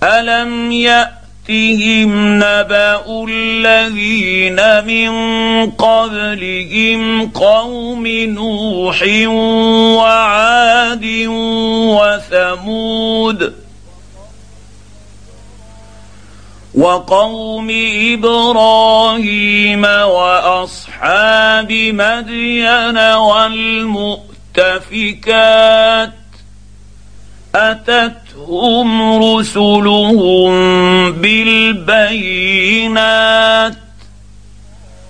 ألم 0.02 0.72
يأتهم 0.72 2.36
نبأ 2.36 3.26
الذين 3.28 4.84
من 4.84 5.10
قبلهم 5.70 7.30
قوم 7.30 8.06
نوح 8.06 9.02
وعاد 9.98 11.04
وثمود؟ 11.96 13.65
وقوم 16.76 17.68
إبراهيم 18.12 19.84
وأصحاب 19.84 21.72
مدين 21.72 22.98
والمؤتفكات 22.98 24.26
اتت 27.54 28.26
جاءتهم 28.36 29.22
رسلهم 29.22 30.52
بالبينات 31.12 32.46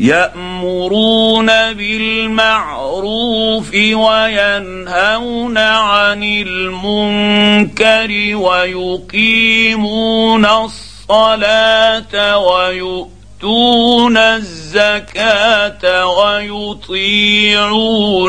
يأمرون 0.00 1.46
بالمعروف 1.72 3.74
وينهون 3.74 5.58
عن 5.58 6.22
المنكر 6.22 8.36
ويقيمون 8.36 10.46
الصلاة 10.46 12.38
ويؤمنون 12.38 13.20
يؤتون 13.40 14.16
الزكاة 14.16 16.06
ويطيعون 16.06 17.58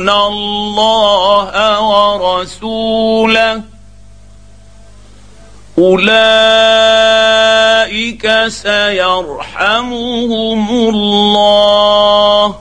الله 0.09 1.81
ورسوله 1.81 3.61
أولئك 5.79 6.11
سيرحمهم 8.47 9.29
الله. 10.89 12.55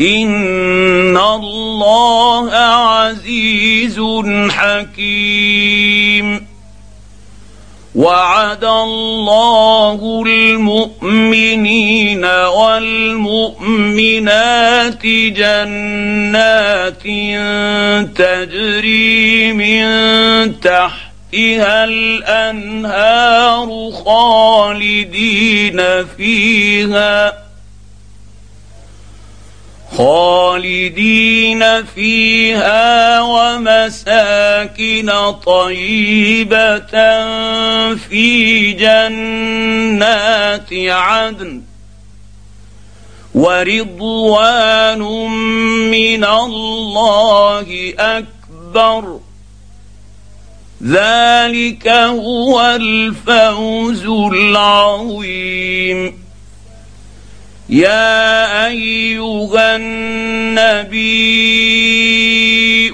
إن 0.00 1.16
الله 1.16 2.52
عزيز 2.52 4.00
حكيم. 4.48 6.52
وعد 7.94 8.64
الله 8.64 10.24
المؤمنين 10.26 12.24
والمؤمنات 12.24 15.06
جنات 15.06 17.02
تجري 18.16 19.52
من 19.52 19.84
تحتها 21.32 21.84
الانهار 21.84 23.68
خالدين 24.04 25.80
فيها 26.16 27.42
خالدين 29.96 31.84
فيها 31.84 33.20
ومساكن 33.20 35.10
طيبه 35.46 36.90
في 37.96 38.72
جنات 38.72 40.08
عدن 40.72 41.62
ورضوان 43.34 44.98
من 45.90 46.24
الله 46.24 47.94
اكبر 47.98 49.20
ذلك 50.84 51.88
هو 51.88 52.60
الفوز 52.60 54.06
العظيم. 54.34 56.22
يا 57.68 58.66
أيها 58.66 59.76
النبي 59.76 61.12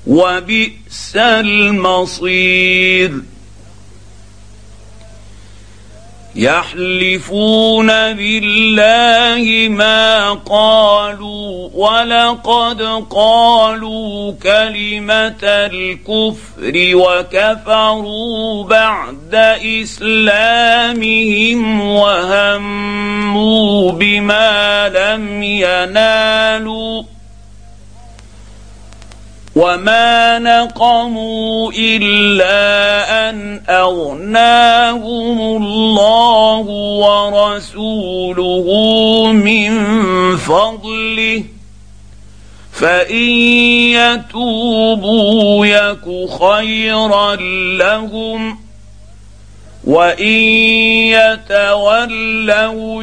وبئس 0.08 1.16
المصير. 1.16 3.12
يحلفون 6.34 7.86
بالله 7.86 9.68
ما 9.68 10.32
قالوا 10.32 11.70
ولقد 11.74 12.82
قالوا 13.10 14.32
كلمة 14.32 15.42
الكفر 15.42 16.74
وكفروا 16.94 18.64
بعد 18.64 19.34
إسلامهم 19.82 21.80
وهموا 21.80 23.12
بما 23.92 24.88
لم 24.88 25.42
ينالوا. 25.42 27.17
وما 29.56 30.38
نقموا 30.38 31.72
الا 31.78 33.30
ان 33.30 33.60
اغناهم 33.68 35.40
الله 35.62 36.66
ورسوله 37.04 38.66
من 39.32 39.70
فضله 40.36 41.44
فان 42.72 43.16
يتوبوا 43.96 45.66
يك 45.66 46.30
خيرا 46.40 47.36
لهم 47.76 48.58
وان 49.84 50.22
يتولوا 51.16 53.02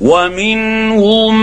ومنهم 0.00 1.34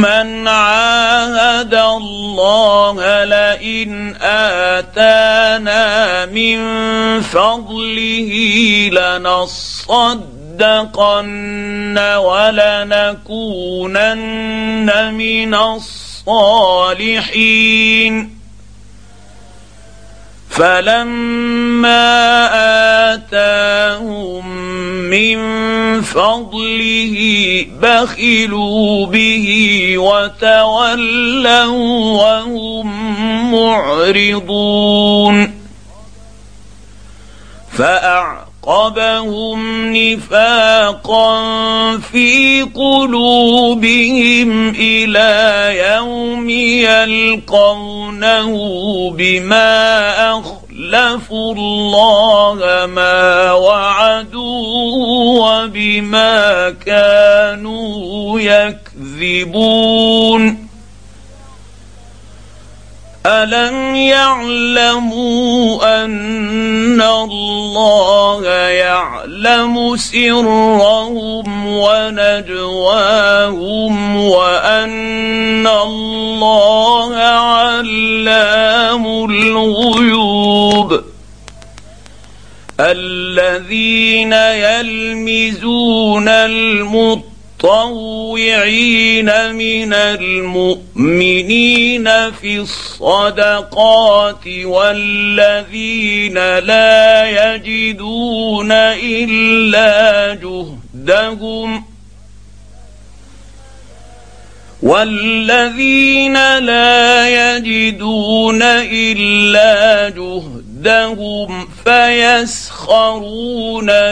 من 0.00 0.48
عاهد 0.48 1.74
الله 1.74 3.24
لئن 3.24 4.14
اتانا 4.22 6.26
من 6.26 6.60
فضله 7.20 8.30
لنصدقن 8.92 10.28
ولنكونن 12.16 13.94
من 15.14 15.54
الصالحين 15.54 16.84
فلما 20.54 22.46
اتاهم 23.14 24.46
من 25.10 25.38
فضله 26.02 27.16
بخلوا 27.82 29.06
به 29.06 29.46
وتولوا 29.98 31.76
وهم 32.22 32.86
معرضون 33.52 35.36
فاعقبهم 38.64 39.92
نفاقا 39.96 41.40
في 41.98 42.62
قلوبهم 42.74 44.68
إلى 44.68 45.72
يوم 45.96 46.50
يلقونه 46.80 48.50
بما 49.10 50.30
اخلفوا 50.30 51.54
الله 51.54 52.86
ما 52.86 53.52
وعدوا 53.52 54.94
وبما 55.40 56.70
كانوا 56.86 58.40
يكذبون 59.10 59.94
الم 63.26 63.96
يعلموا 63.96 66.04
ان 66.04 67.02
الله 67.02 68.46
يعلم 68.68 69.96
سرهم 69.96 71.66
ونجواهم 71.66 73.16
وان 74.16 75.66
الله 75.66 77.16
علام 77.16 79.06
الغيوب 79.06 81.00
الذين 82.80 84.32
يلمزون 84.32 86.28
المطلوب 86.28 87.33
المتطوعين 87.64 89.54
من 89.54 89.92
المؤمنين 89.94 90.70
في 92.30 92.58
الصدقات 92.58 94.46
والذين 94.64 96.34
لا 96.58 97.54
يجدون 97.54 98.72
إلا 98.72 100.34
جهدهم 100.34 101.84
والذين 104.82 106.58
لا 106.58 107.56
يجدون 107.56 108.62
إلا 108.62 110.08
جهدهم 110.08 110.63
ضدهم 110.84 111.68
فيسخرون 111.84 112.18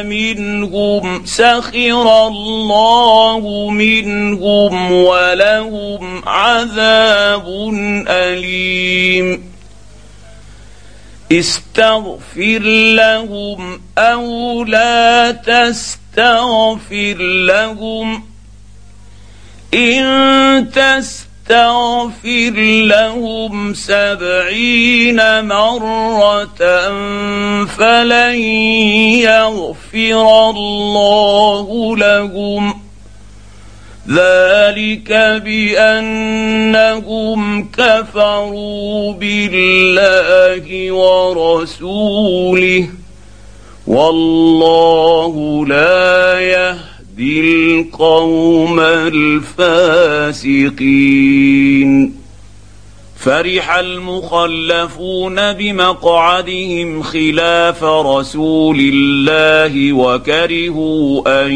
منهم 0.07 1.27
سخر 1.27 2.27
الله 2.27 3.70
منهم 3.70 4.93
ولهم 4.93 6.23
عذاب 6.29 7.47
أليم. 8.09 9.53
استغفر 11.33 12.62
لهم 12.97 13.81
أو 13.99 14.64
لا 14.64 15.31
تستغفر 15.31 17.16
لهم 17.47 18.23
إن 19.75 20.70
تستغفر 20.70 21.32
تغفر 21.49 22.55
لهم 22.84 23.74
سبعين 23.74 25.45
مرة 25.45 26.62
فلن 27.64 28.34
يغفر 29.20 30.51
الله 30.51 31.97
لهم. 31.97 32.82
ذلك 34.09 35.12
بأنهم 35.45 37.40
كفروا 37.70 39.12
بالله 39.12 40.93
ورسوله. 40.93 42.88
والله 43.86 45.66
لا 45.66 46.40
يهدي 46.40 46.91
يهدي 47.19 47.41
القوم 47.41 48.81
الفاسقين. 48.81 50.63
فرح 53.19 53.75
المخلفون 53.75 55.53
بمقعدهم 55.53 57.03
خلاف 57.03 57.85
رسول 57.85 58.79
الله 58.81 59.93
وكرهوا 59.93 61.47
أن 61.47 61.53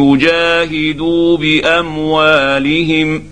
يجاهدوا 0.00 1.36
بأموالهم. 1.36 3.22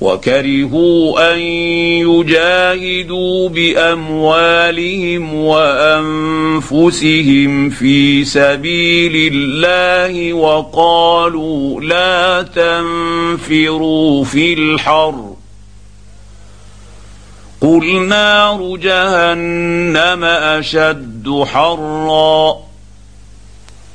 وكرهوا 0.00 1.34
أن 1.34 1.38
يجاهدوا 1.38 3.48
بأموالهم 3.48 5.34
وأنفسهم 5.34 6.80
في 7.70 8.24
سبيل 8.24 9.34
الله 9.34 10.32
وقالوا 10.32 11.80
لا 11.80 12.42
تنفروا 12.42 14.24
في 14.24 14.54
الحر. 14.54 15.34
قل 17.60 18.08
نار 18.08 18.76
جهنم 18.76 20.24
أشد 20.24 21.44
حرا. 21.46 22.56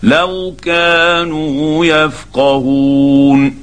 لو 0.04 0.54
كانوا 0.64 1.86
يفقهون. 1.86 3.63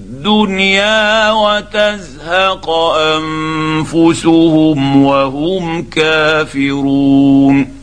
وتزهق 1.31 2.69
أنفسهم 2.97 4.79
وهم 5.03 5.83
كافرون. 5.83 7.81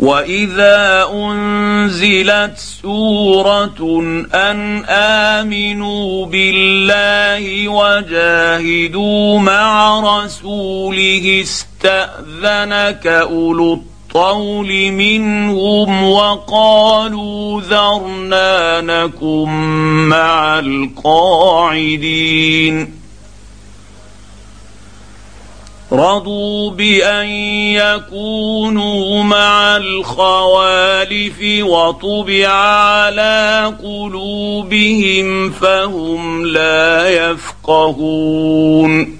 وإذا 0.00 1.08
أنزلت 1.12 2.58
سورة 2.82 4.00
أن 4.34 4.84
آمنوا 4.88 6.26
بالله 6.26 7.68
وجاهدوا 7.68 9.38
مع 9.38 10.00
رسوله 10.00 11.44
استأذنك 11.44 13.06
أولو 13.06 13.82
الطول 14.10 14.92
منهم 14.92 16.04
وقالوا 16.04 17.60
ذرنا 17.60 18.80
نكن 18.80 19.48
مع 20.08 20.58
القاعدين. 20.58 22.20
رضوا 25.92 26.70
بأن 26.70 27.28
يكونوا 27.78 29.22
مع 29.22 29.76
الخوالف 29.76 31.38
وطبع 31.62 32.48
على 32.48 33.74
قلوبهم 33.82 35.50
فهم 35.50 36.46
لا 36.46 37.08
يفقهون. 37.30 39.19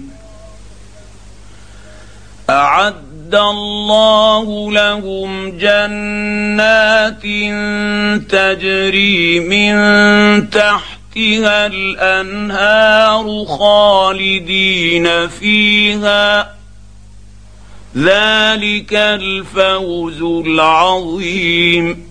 أعد 2.51 3.35
الله 3.35 4.71
لهم 4.71 5.57
جنات 5.57 7.21
تجري 8.29 9.39
من 9.39 9.75
تحتها 10.49 11.65
الأنهار 11.65 13.45
خالدين 13.45 15.27
فيها. 15.27 16.55
ذلك 17.97 18.93
الفوز 18.93 20.21
العظيم. 20.21 22.10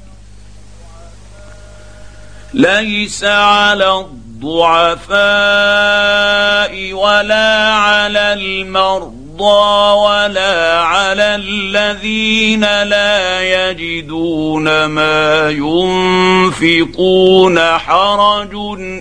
ليس 2.53 3.23
على 3.23 3.99
الضعفاء 3.99 5.13
ولا 6.93 7.73
على 7.73 8.33
المرضى 8.33 9.21
ولا 9.97 10.79
على 10.79 11.35
الذين 11.35 12.61
لا 12.61 13.71
يجدون 13.71 14.85
ما 14.85 15.49
ينفقون. 15.49 17.59
حرج 17.77 18.55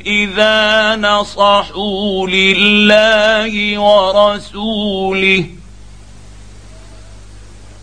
إذا 0.07 0.97
نصحوا 0.97 2.29
لله 2.29 3.79
ورسوله. 3.79 5.45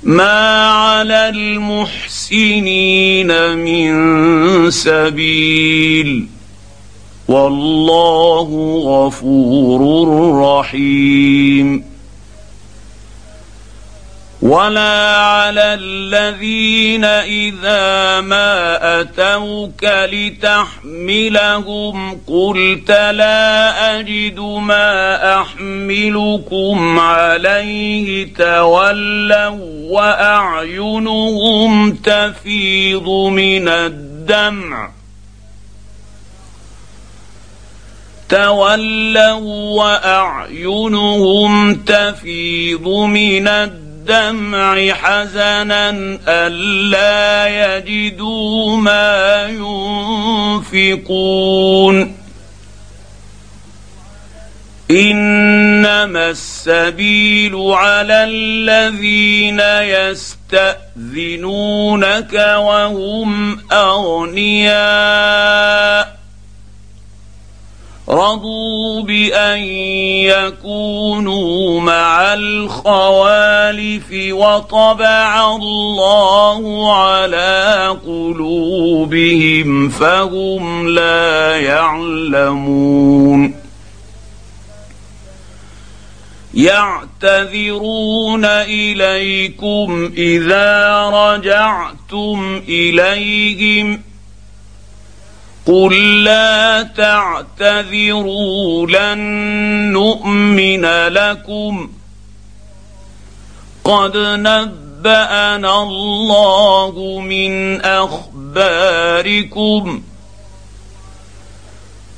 ما 0.04 0.68
على 0.72 1.30
المحسنين 1.30 3.28
من 3.58 4.72
سبيل 4.72 6.28
والله 7.28 8.50
غفور 8.86 9.82
رحيم 10.41 11.84
ولا 14.41 15.17
على 15.17 15.73
الذين 15.73 17.05
اذا 17.05 18.21
ما 18.21 19.01
اتوك 19.01 19.85
لتحملهم 20.13 21.88
قلت 22.27 22.91
لا 22.91 23.99
اجد 23.99 24.39
ما 24.39 25.41
احملكم 25.41 26.99
عليه 26.99 28.33
تولوا 28.33 29.91
واعينهم 29.91 31.93
تفيض 31.93 33.09
من 33.09 33.67
الدمع 33.67 34.89
تولوا 38.29 39.77
واعينهم 39.77 41.75
تفيض 41.75 42.88
من 42.88 43.47
الدمع 43.47 43.86
الدمع 44.10 44.93
حزنا 44.93 45.89
ألا 46.28 47.47
يجدوا 47.78 48.78
ما 48.78 49.47
ينفقون. 50.74 52.18
إنما 54.91 56.30
السبيل 56.30 57.55
على 57.55 58.24
الذين 58.24 59.60
يستأذنونك 60.99 62.34
وهم 62.58 63.60
أغنياء. 63.72 64.78
رضوا 68.10 69.01
بان 69.01 69.60
يكونوا 70.24 71.82
مع 71.82 72.34
الخوالف 72.34 74.05
وطبع 74.32 75.55
الله 75.55 76.93
على 76.95 77.88
قلوبهم 78.05 79.89
فهم 79.89 80.88
لا 80.88 81.58
يعلمون 81.58 83.18
يعتذرون 86.53 88.45
اليكم 88.45 90.12
اذا 90.18 91.03
رجعتم 91.14 92.62
اليهم 92.70 94.07
قل 95.68 96.24
لا 96.24 96.84
تعتذروا 96.97 98.88
لن 98.88 99.20
نؤمن 99.93 100.86
لكم 101.07 101.89
قد 103.84 104.18
نبانا 104.18 105.84
الله 105.84 107.20
من 107.20 107.82
اخباركم 107.82 108.82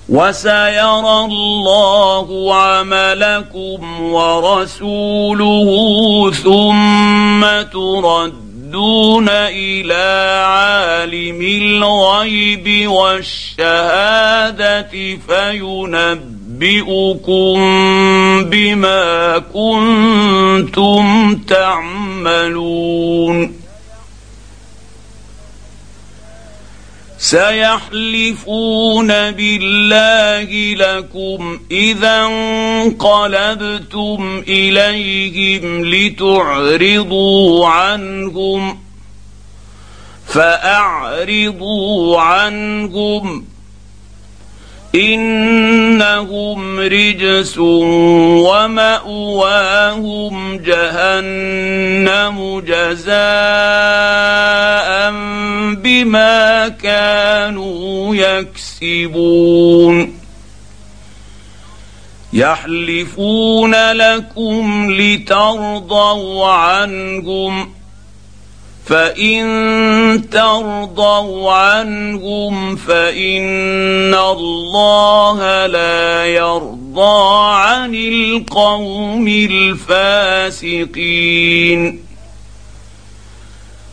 وسيرى 0.10 1.20
الله 1.26 2.56
عملكم 2.56 4.02
ورسوله 4.02 5.70
ثم 6.32 7.45
تردون 8.70 9.30
إلى 9.30 10.43
عالم 10.45 11.41
الغيب 11.41 12.89
والشهاده 12.89 14.89
فينبئكم 15.28 16.20
بما 18.43 19.38
كنتم 19.53 21.36
تعملون 21.47 22.80
سيحلفون 27.30 29.08
بالله 29.08 30.50
لكم 30.76 31.60
إذا 31.72 32.26
انقلبتم 32.86 34.44
إليهم 34.48 35.86
لتعرضوا 35.86 37.68
عنهم 37.68 38.80
فأعرضوا 40.28 42.22
عنهم 42.22 43.46
انهم 44.96 46.80
رجس 46.80 47.58
وماواهم 48.48 50.58
جهنم 50.58 52.60
جزاء 52.60 53.20
بما 55.76 56.68
كانوا 56.68 58.16
يكسبون 58.16 60.20
يحلفون 62.34 63.92
لكم 63.92 64.92
لترضوا 64.92 66.48
عنهم 66.48 67.79
فان 68.90 70.30
ترضوا 70.32 71.52
عنهم 71.52 72.76
فان 72.76 74.14
الله 74.16 75.66
لا 75.66 76.26
يرضى 76.26 77.54
عن 77.54 77.96
القوم 77.96 79.28
الفاسقين 80.58 80.90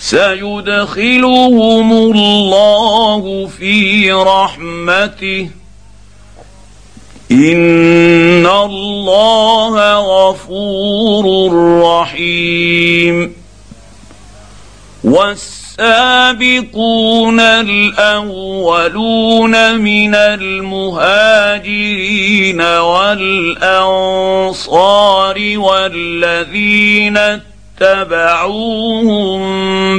سيدخلهم 0.00 1.92
الله 1.92 3.50
في 3.58 4.12
رحمته. 4.12 5.48
إن 7.30 8.46
الله 8.46 9.94
غفور 9.94 11.52
رحيم. 11.82 13.34
والسابقون 15.04 17.40
الأولون 17.40 19.78
من 19.78 20.14
المهاجرين 20.14 22.60
والأنصار 22.60 23.74
والذين 25.56 27.40
اتبعوهم 27.82 29.40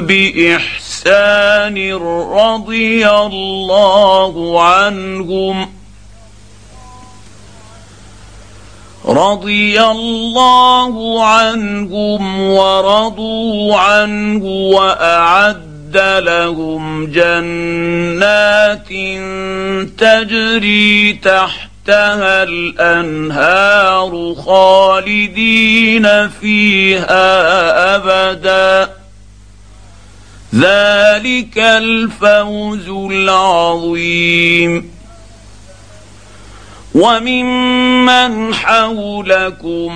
بإحسان 0.02 1.94
رضي 2.34 3.10
الله 3.10 4.64
عنهم. 4.64 5.70
رضي 9.06 9.82
الله 9.82 11.26
عنهم 11.26 12.42
ورضوا 12.42 13.78
عنه 13.78 14.46
وأعد 14.46 15.98
لهم 15.98 17.06
جنات 17.06 18.88
تجري 19.98 21.14
تحت 21.14 21.71
تحتها 21.92 22.44
الأنهار 22.44 24.36
خالدين 24.46 26.30
فيها 26.30 27.96
أبدا. 27.96 28.90
ذلك 30.56 31.58
الفوز 31.58 32.90
العظيم. 32.90 34.92
وممن 36.96 38.56
حولكم 38.56 39.96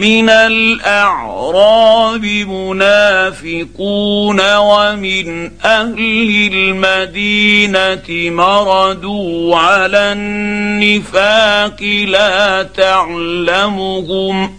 من 0.00 0.28
الاعراب 0.30 2.24
منافقون 2.48 4.40
ومن 4.56 5.50
أهل 5.64 6.50
المدينة 6.52 8.04
مردوا 8.08 9.56
على 9.56 10.12
النفاق 10.12 11.82
لا 11.82 12.62
تعلمهم 12.62 14.54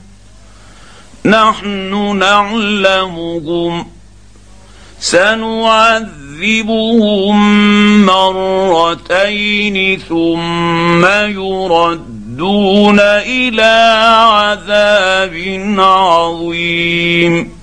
نحن 1.25 2.17
نعلمهم 2.17 3.87
سنعذبهم 6.43 8.05
مرتين 8.05 9.99
ثم 9.99 11.05
يرد 11.05 12.13
لتردون 12.33 12.99
إلى 12.99 13.73
عذاب 14.19 15.33
عظيم. 15.79 17.62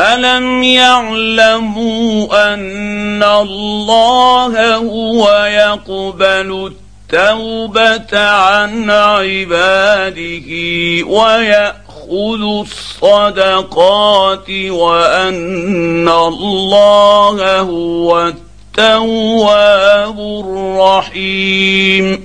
الم 0.00 0.62
يعلموا 0.62 2.52
ان 2.54 3.22
الله 3.22 4.76
هو 4.76 5.44
يقبل 5.44 6.72
التوبه 7.12 8.18
عن 8.18 8.90
عباده 8.90 10.50
وياخذ 11.06 12.40
الصدقات 13.02 14.50
وان 14.50 16.08
الله 16.08 17.58
هو 17.60 18.32
التواب 18.78 20.18
الرحيم 20.44 22.24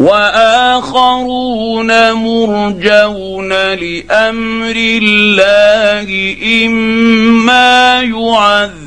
وآخرون 0.00 1.90
مرجون 2.12 3.52
لأمر 3.52 4.74
الله 4.76 6.36
إما 6.66 8.02
يعذبهم 8.02 8.80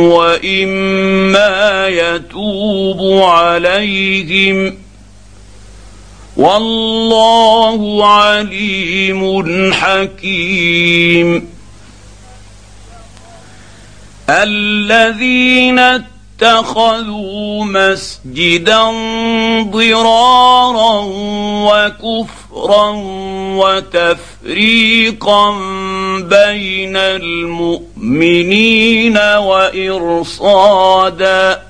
وإما 0.00 1.88
يتوب 1.88 3.22
عليهم 3.22 4.76
والله 6.36 8.06
عليم 8.06 9.72
حكيم 9.72 11.48
الذين 14.30 16.09
اتخذوا 16.42 17.64
مسجدا 17.64 18.84
ضرارا 19.62 21.00
وكفرا 21.68 22.92
وتفريقا 23.56 25.50
بين 26.20 26.96
المؤمنين 26.96 28.36
وإرصادا 30.36 31.62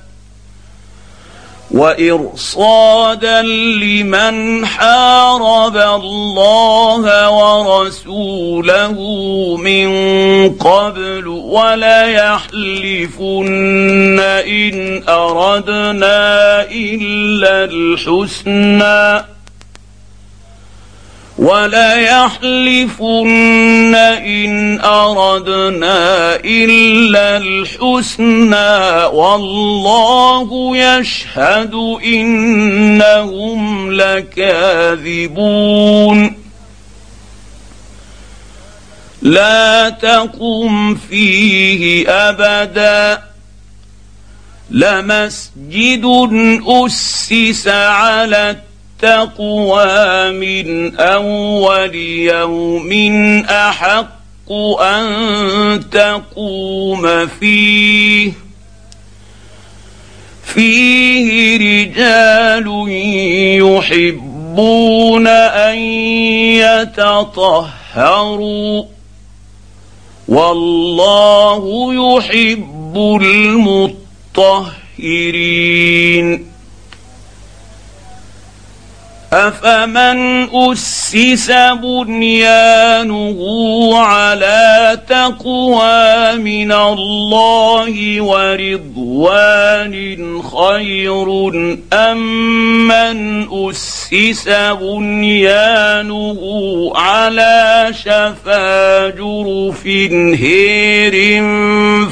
وإرصادا 1.71 3.43
لمن 3.43 4.67
حارب 4.67 5.77
الله 5.77 7.31
ورسوله 7.31 8.93
من 9.57 9.89
قبل 10.55 11.27
وليحلفن 11.29 12.61
إن 14.47 15.03
أردنا 15.09 16.63
إلا 16.71 17.65
الحسنى 17.65 19.25
وليحلفن 21.41 23.05
إن 23.95 24.81
أردنا 24.81 26.37
إلا 26.37 27.37
الحسنى 27.37 29.05
والله 29.05 30.77
يشهد 30.77 31.75
إنهم 32.05 33.93
لكاذبون. 33.93 35.31
لا 39.23 39.89
تقم 39.89 40.95
فيه 40.95 42.09
أبدا. 42.09 43.23
لمسجد 44.71 46.05
أسس 46.67 47.69
على 47.69 48.57
التقوى 49.03 50.33
من 50.33 50.97
اول 50.97 51.95
يوم 51.95 52.93
احق 53.45 54.21
ان 54.81 55.91
تقوم 55.91 57.27
فيه 57.27 58.33
فيه 60.45 61.57
رجال 61.57 62.67
يحبون 63.61 65.27
ان 65.27 65.79
يتطهروا 67.97 68.85
والله 70.29 71.95
يحب 71.95 73.19
المطهرين 74.37 74.91
افمن 79.33 80.49
اسس 80.55 81.51
بنيانه 81.83 83.39
على 83.99 84.99
تقوى 85.09 86.37
من 86.37 86.73
الله 86.73 88.21
ورضوان 88.23 89.95
خير 90.43 91.29
ام 91.93 92.89
من 92.89 93.49
اسس 93.53 94.49
بنيانه 94.81 96.39
على 96.95 97.87
شفا 97.93 99.09
جرف 99.09 99.87
هير 99.87 101.43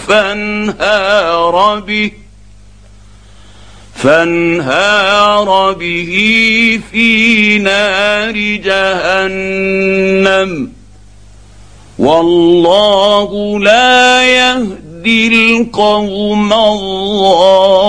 فانهار 0.08 1.80
به 1.80 2.10
فانهار 4.02 5.74
به 5.74 6.10
في 6.92 7.58
نار 7.58 8.32
جهنم. 8.64 10.70
والله 11.98 13.60
لا 13.60 14.22
يهدي 14.22 15.28
القوم 15.28 16.52
الظالمين. 16.52 17.88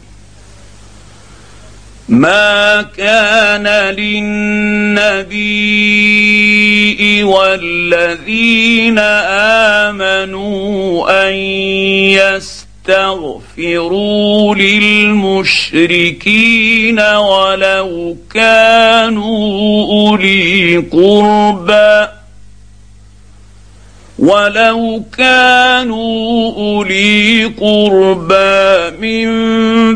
ما 2.11 2.81
كان 2.97 3.67
للنبي 3.95 5.33
والذين 7.23 8.99
امنوا 9.79 11.29
ان 11.29 11.35
يستغفروا 12.87 14.55
للمشركين 14.55 15.79
ولو 16.99 18.17
كانوا 18.33 19.85
اولي 19.85 20.77
قربى 20.77 22.20
ولو 24.21 25.03
كانوا 25.17 26.53
اولي 26.55 27.45
قربى 27.45 28.97
من 29.01 29.29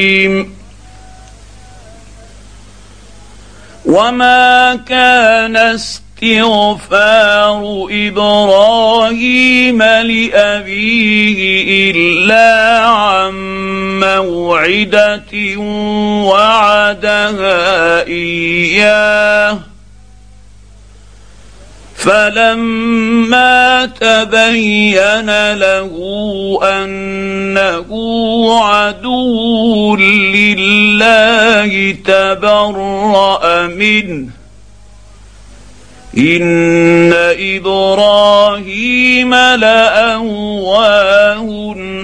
وما 3.87 4.77
كان 4.89 5.57
استغفار 6.23 7.87
إبراهيم 7.91 9.83
لأبيه 9.83 11.41
إلا 11.91 12.87
عن 12.87 13.35
موعدة 14.01 15.57
وعدها 16.27 18.07
إياه. 18.07 19.59
فلما 21.97 23.87
تبين 23.87 25.55
له 25.55 25.91
أنه 26.62 27.89
عدو 28.64 29.97
لله 29.97 31.97
تبرأ 32.05 33.66
منه 33.66 34.38
ان 36.18 37.12
إبراهيم 37.38 39.34
لاواه 39.34 40.68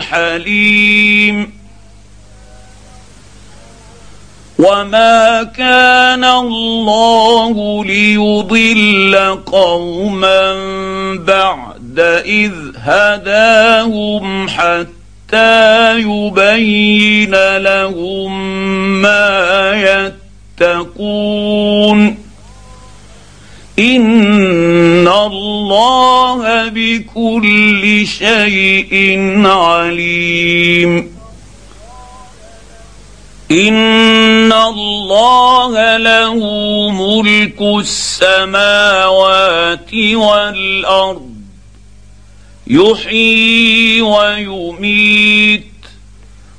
حليم 0.01 1.55
وما 4.59 5.43
كان 5.43 6.25
الله 6.25 7.85
ليضل 7.85 9.39
قوما 9.47 10.55
بعد 11.15 12.01
اذ 12.27 12.53
هداهم 12.77 14.49
حتى 14.49 15.99
يبين 15.99 17.57
لهم 17.57 18.63
ما 19.03 20.13
يتقون 20.61 22.24
ان 23.79 25.09
الله 25.09 26.69
بكل 26.69 28.07
شيء 28.07 29.21
عليم. 29.47 31.15
ان 33.51 34.53
الله 34.53 35.97
له 35.97 36.35
ملك 36.91 37.63
السماوات 37.81 39.15
والارض. 39.95 41.35
يحيي 42.67 44.03
ويميت. 44.03 45.74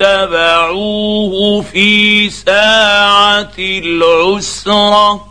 اتبعوه 0.00 1.62
في 1.62 2.30
ساعة 2.30 3.52
العسرة. 3.58 5.26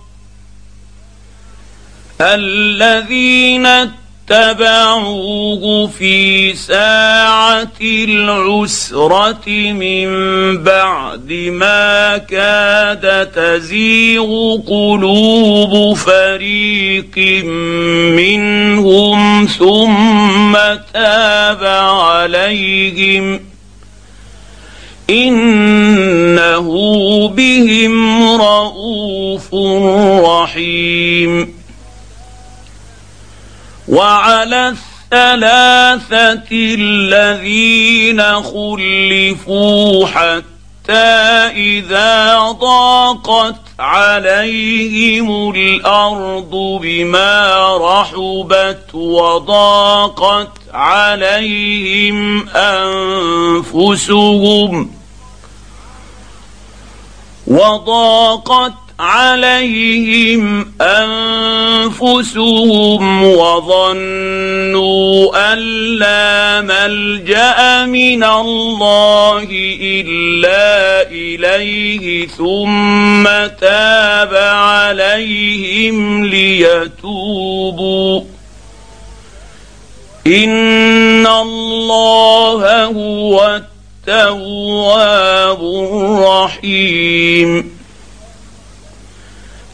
الذين 2.21 3.65
اتبعوه 4.29 5.87
في 5.87 6.53
ساعة 6.55 7.81
العسرة 7.81 9.49
من 9.71 10.07
بعد 10.63 11.33
ما 11.33 12.17
كاد 12.17 13.31
تزيغ 13.31 14.57
قلوب 14.67 15.97
فريق 15.97 17.17
منهم 18.17 19.45
ثم 19.45 20.53
تاب 20.93 21.63
عليهم 21.63 23.48
إنه 25.10 26.69
بهم 27.27 28.23
رءوف 28.41 29.56
رحيم. 30.26 31.60
وعلى 33.88 34.73
الثلاثة 35.11 36.48
الذين 36.52 38.22
خلفوا 38.44 40.06
حتى 40.07 40.94
إذا 41.56 42.40
ضاقت 42.40 43.56
عليهم 43.80 45.52
الأرض 45.56 46.80
بما 46.81 47.77
رحبت 47.77 48.95
وضاقت 48.95 50.52
عليهم 50.73 52.49
أنفسهم 53.69 54.98
وضاقت 57.49 58.73
عليهم 58.99 60.73
أنفسهم 60.81 62.23
وظنوا 63.23 65.53
أن 65.53 65.59
لا 65.99 66.61
ملجأ 66.61 67.85
من 67.85 68.23
الله 68.23 69.47
إلا 69.81 71.01
إليه 71.11 72.27
ثم 72.27 73.23
تاب 73.61 74.34
عليهم 74.34 76.26
ليتوبوا. 76.26 78.21
إن 80.27 81.27
الله 81.27 82.85
هو 82.85 83.61
التواب 84.10 85.61
الرحيم. 85.61 87.80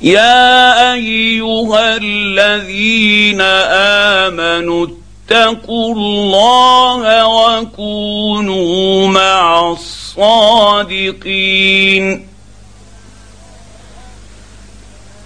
يا 0.01 0.93
أيها 0.93 1.97
الذين 1.97 3.41
آمنوا 4.21 4.87
اتقوا 4.87 5.95
الله 5.95 7.27
وكونوا 7.27 9.07
مع 9.07 9.75
الصادقين. 10.17 12.27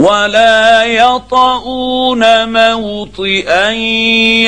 ولا 0.00 0.84
يطؤون 0.84 2.48
موطئا 2.52 3.70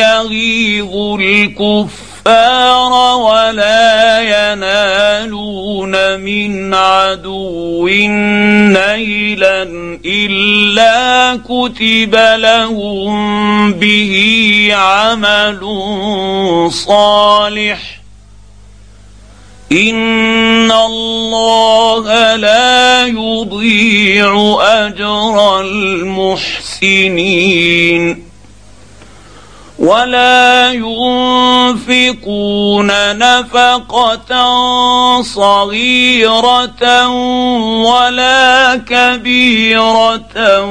يغيظ 0.00 0.96
الكفار 1.20 2.92
ولا 3.20 4.20
ينالون 4.20 6.20
من 6.20 6.74
عدو 6.74 7.88
نيلا 7.88 9.62
الا 10.04 11.36
كتب 11.36 12.14
لهم 12.16 13.72
به 13.72 14.68
عمل 14.72 15.60
صالح 16.72 18.01
ان 19.72 20.72
الله 20.72 22.36
لا 22.36 23.06
يضيع 23.06 24.58
اجر 24.60 25.60
المحسنين 26.80 27.52
ولا 29.78 30.72
ينفقون 31.82 32.86
نفقه 33.18 34.32
صغيره 35.22 37.08
ولا 37.82 38.76
كبيره 38.76 40.64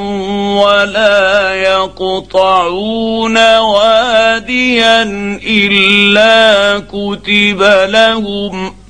ولا 0.56 1.54
يقطعون 1.56 3.38
واديا 3.58 5.04
الا 5.44 6.80
كتب 6.80 7.62
لهم 7.90 8.81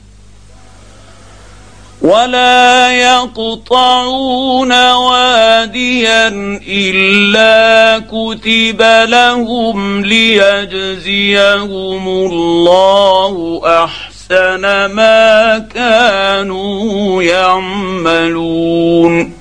ولا 2.02 2.91
يقطعون 2.91 4.91
واديا 4.91 6.28
الا 6.68 7.99
كتب 7.99 8.82
لهم 9.10 10.06
ليجزيهم 10.06 12.07
الله 12.07 13.61
احسن 13.84 14.61
ما 14.86 15.60
كانوا 15.76 17.23
يعملون 17.23 19.34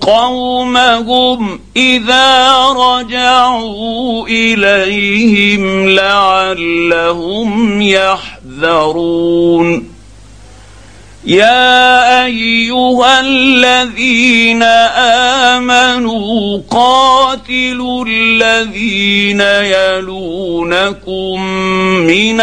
قومهم 0.00 1.60
إذا 1.76 2.58
رجعوا 2.68 4.28
إليهم 4.28 5.88
لعلهم 5.88 7.82
يحذرون. 7.82 9.94
يا 11.26 12.24
أيها 12.24 13.20
الذين 13.20 14.62
آمنوا 15.52 16.60
قاتلوا 16.70 18.04
الذين 18.08 19.40
يلونكم 19.40 21.44
من 22.06 22.40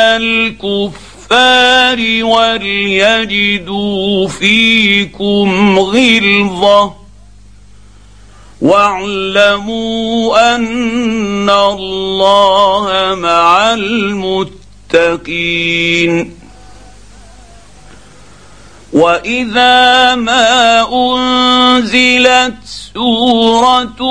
الكفار 1.32 2.24
وليجدوا 2.24 4.28
فيكم 4.28 5.80
غلظة. 5.80 6.94
واعلموا 8.62 10.56
أن 10.56 11.50
الله 11.50 13.16
مع 13.16 13.74
المتقين. 13.74 14.52
واذا 18.94 20.16
ما 20.16 20.88
انزلت 20.94 22.54
سوره 22.94 24.02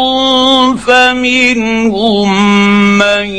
فمنهم 0.77 2.29
من 2.99 3.35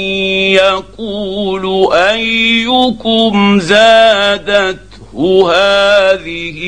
يقول 0.56 1.94
ايكم 1.94 3.60
زادته 3.60 5.52
هذه 5.54 6.60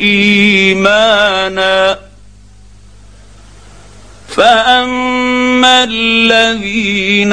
ايمانا 0.00 1.98
فاما 4.28 5.84
الذين 5.84 7.32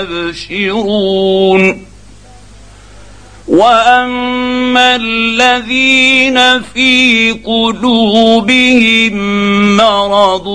وأما 3.48 4.96
الذين 4.96 6.62
في 6.62 7.32
قلوبهم 7.44 9.16
مرض 9.76 10.48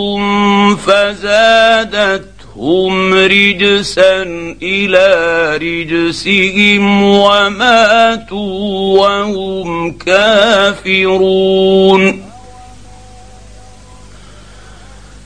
فزادتهم 0.88 2.24
رجسا 3.14 4.22
إلى 4.64 5.08
رجسهم 5.62 7.04
وماتوا 7.04 8.50
وهم 9.00 9.92
كافرون. 9.92 11.56